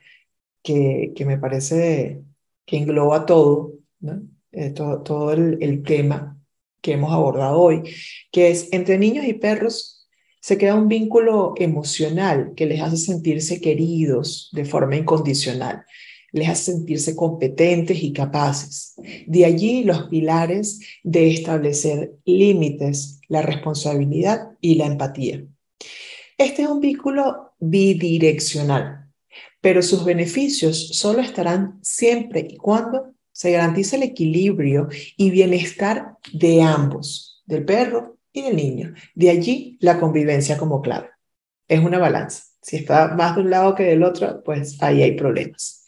que, 0.63 1.13
que 1.15 1.25
me 1.25 1.37
parece 1.37 2.23
que 2.65 2.77
engloba 2.77 3.25
todo, 3.25 3.73
¿no? 3.99 4.23
todo, 4.75 5.01
todo 5.03 5.33
el 5.33 5.83
tema 5.83 6.40
que 6.81 6.93
hemos 6.93 7.11
abordado 7.11 7.59
hoy, 7.59 7.83
que 8.31 8.49
es 8.49 8.69
entre 8.71 8.97
niños 8.97 9.25
y 9.25 9.33
perros 9.33 10.01
se 10.41 10.57
crea 10.57 10.73
un 10.73 10.87
vínculo 10.87 11.53
emocional 11.57 12.53
que 12.55 12.65
les 12.65 12.81
hace 12.81 12.97
sentirse 12.97 13.61
queridos 13.61 14.49
de 14.53 14.65
forma 14.65 14.95
incondicional, 14.95 15.85
les 16.31 16.49
hace 16.49 16.71
sentirse 16.71 17.15
competentes 17.15 18.01
y 18.01 18.11
capaces. 18.11 18.95
De 19.27 19.45
allí 19.45 19.83
los 19.83 20.07
pilares 20.07 20.79
de 21.03 21.29
establecer 21.29 22.13
límites, 22.25 23.19
la 23.27 23.43
responsabilidad 23.43 24.49
y 24.61 24.75
la 24.75 24.87
empatía. 24.87 25.45
Este 26.37 26.63
es 26.63 26.67
un 26.67 26.79
vínculo 26.79 27.53
bidireccional, 27.59 29.11
pero 29.61 29.83
sus 29.83 30.03
beneficios 30.03 30.97
solo 30.97 31.21
estarán 31.21 31.79
siempre 31.83 32.47
y 32.49 32.57
cuando 32.57 33.13
se 33.31 33.51
garantice 33.51 33.95
el 33.95 34.03
equilibrio 34.03 34.87
y 35.17 35.29
bienestar 35.31 36.17
de 36.33 36.61
ambos, 36.61 37.43
del 37.45 37.65
perro 37.65 38.17
y 38.31 38.41
del 38.41 38.55
niño. 38.55 38.93
De 39.15 39.29
allí 39.29 39.77
la 39.81 39.99
convivencia 39.99 40.57
como 40.57 40.81
clave. 40.81 41.09
Es 41.67 41.79
una 41.79 41.99
balanza. 41.99 42.43
Si 42.61 42.77
está 42.77 43.15
más 43.15 43.35
de 43.35 43.41
un 43.41 43.49
lado 43.49 43.75
que 43.75 43.83
del 43.83 44.03
otro, 44.03 44.43
pues 44.43 44.81
ahí 44.81 45.01
hay 45.01 45.13
problemas. 45.13 45.85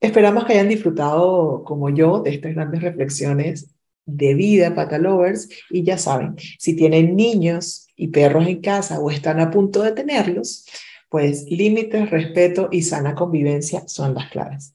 Esperamos 0.00 0.44
que 0.44 0.52
hayan 0.52 0.68
disfrutado, 0.68 1.64
como 1.64 1.88
yo, 1.88 2.20
de 2.20 2.34
estas 2.34 2.54
grandes 2.54 2.82
reflexiones 2.82 3.74
de 4.06 4.34
vida, 4.34 4.74
patalovers, 4.74 5.48
y 5.70 5.82
ya 5.82 5.96
saben, 5.96 6.36
si 6.58 6.76
tienen 6.76 7.16
niños 7.16 7.88
y 7.96 8.08
perros 8.08 8.46
en 8.46 8.60
casa 8.60 9.00
o 9.00 9.10
están 9.10 9.40
a 9.40 9.50
punto 9.50 9.82
de 9.82 9.92
tenerlos, 9.92 10.66
pues 11.08 11.46
límites, 11.48 12.10
respeto 12.10 12.68
y 12.70 12.82
sana 12.82 13.14
convivencia 13.14 13.88
son 13.88 14.14
las 14.14 14.30
claves. 14.30 14.74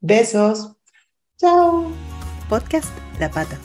Besos. 0.00 0.76
Chao. 1.42 1.90
Podcast 2.48 2.96
La 3.18 3.28
Pata, 3.28 3.58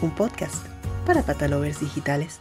un 0.00 0.10
podcast 0.12 0.64
para 1.04 1.22
patalovers 1.22 1.78
digitales. 1.78 2.40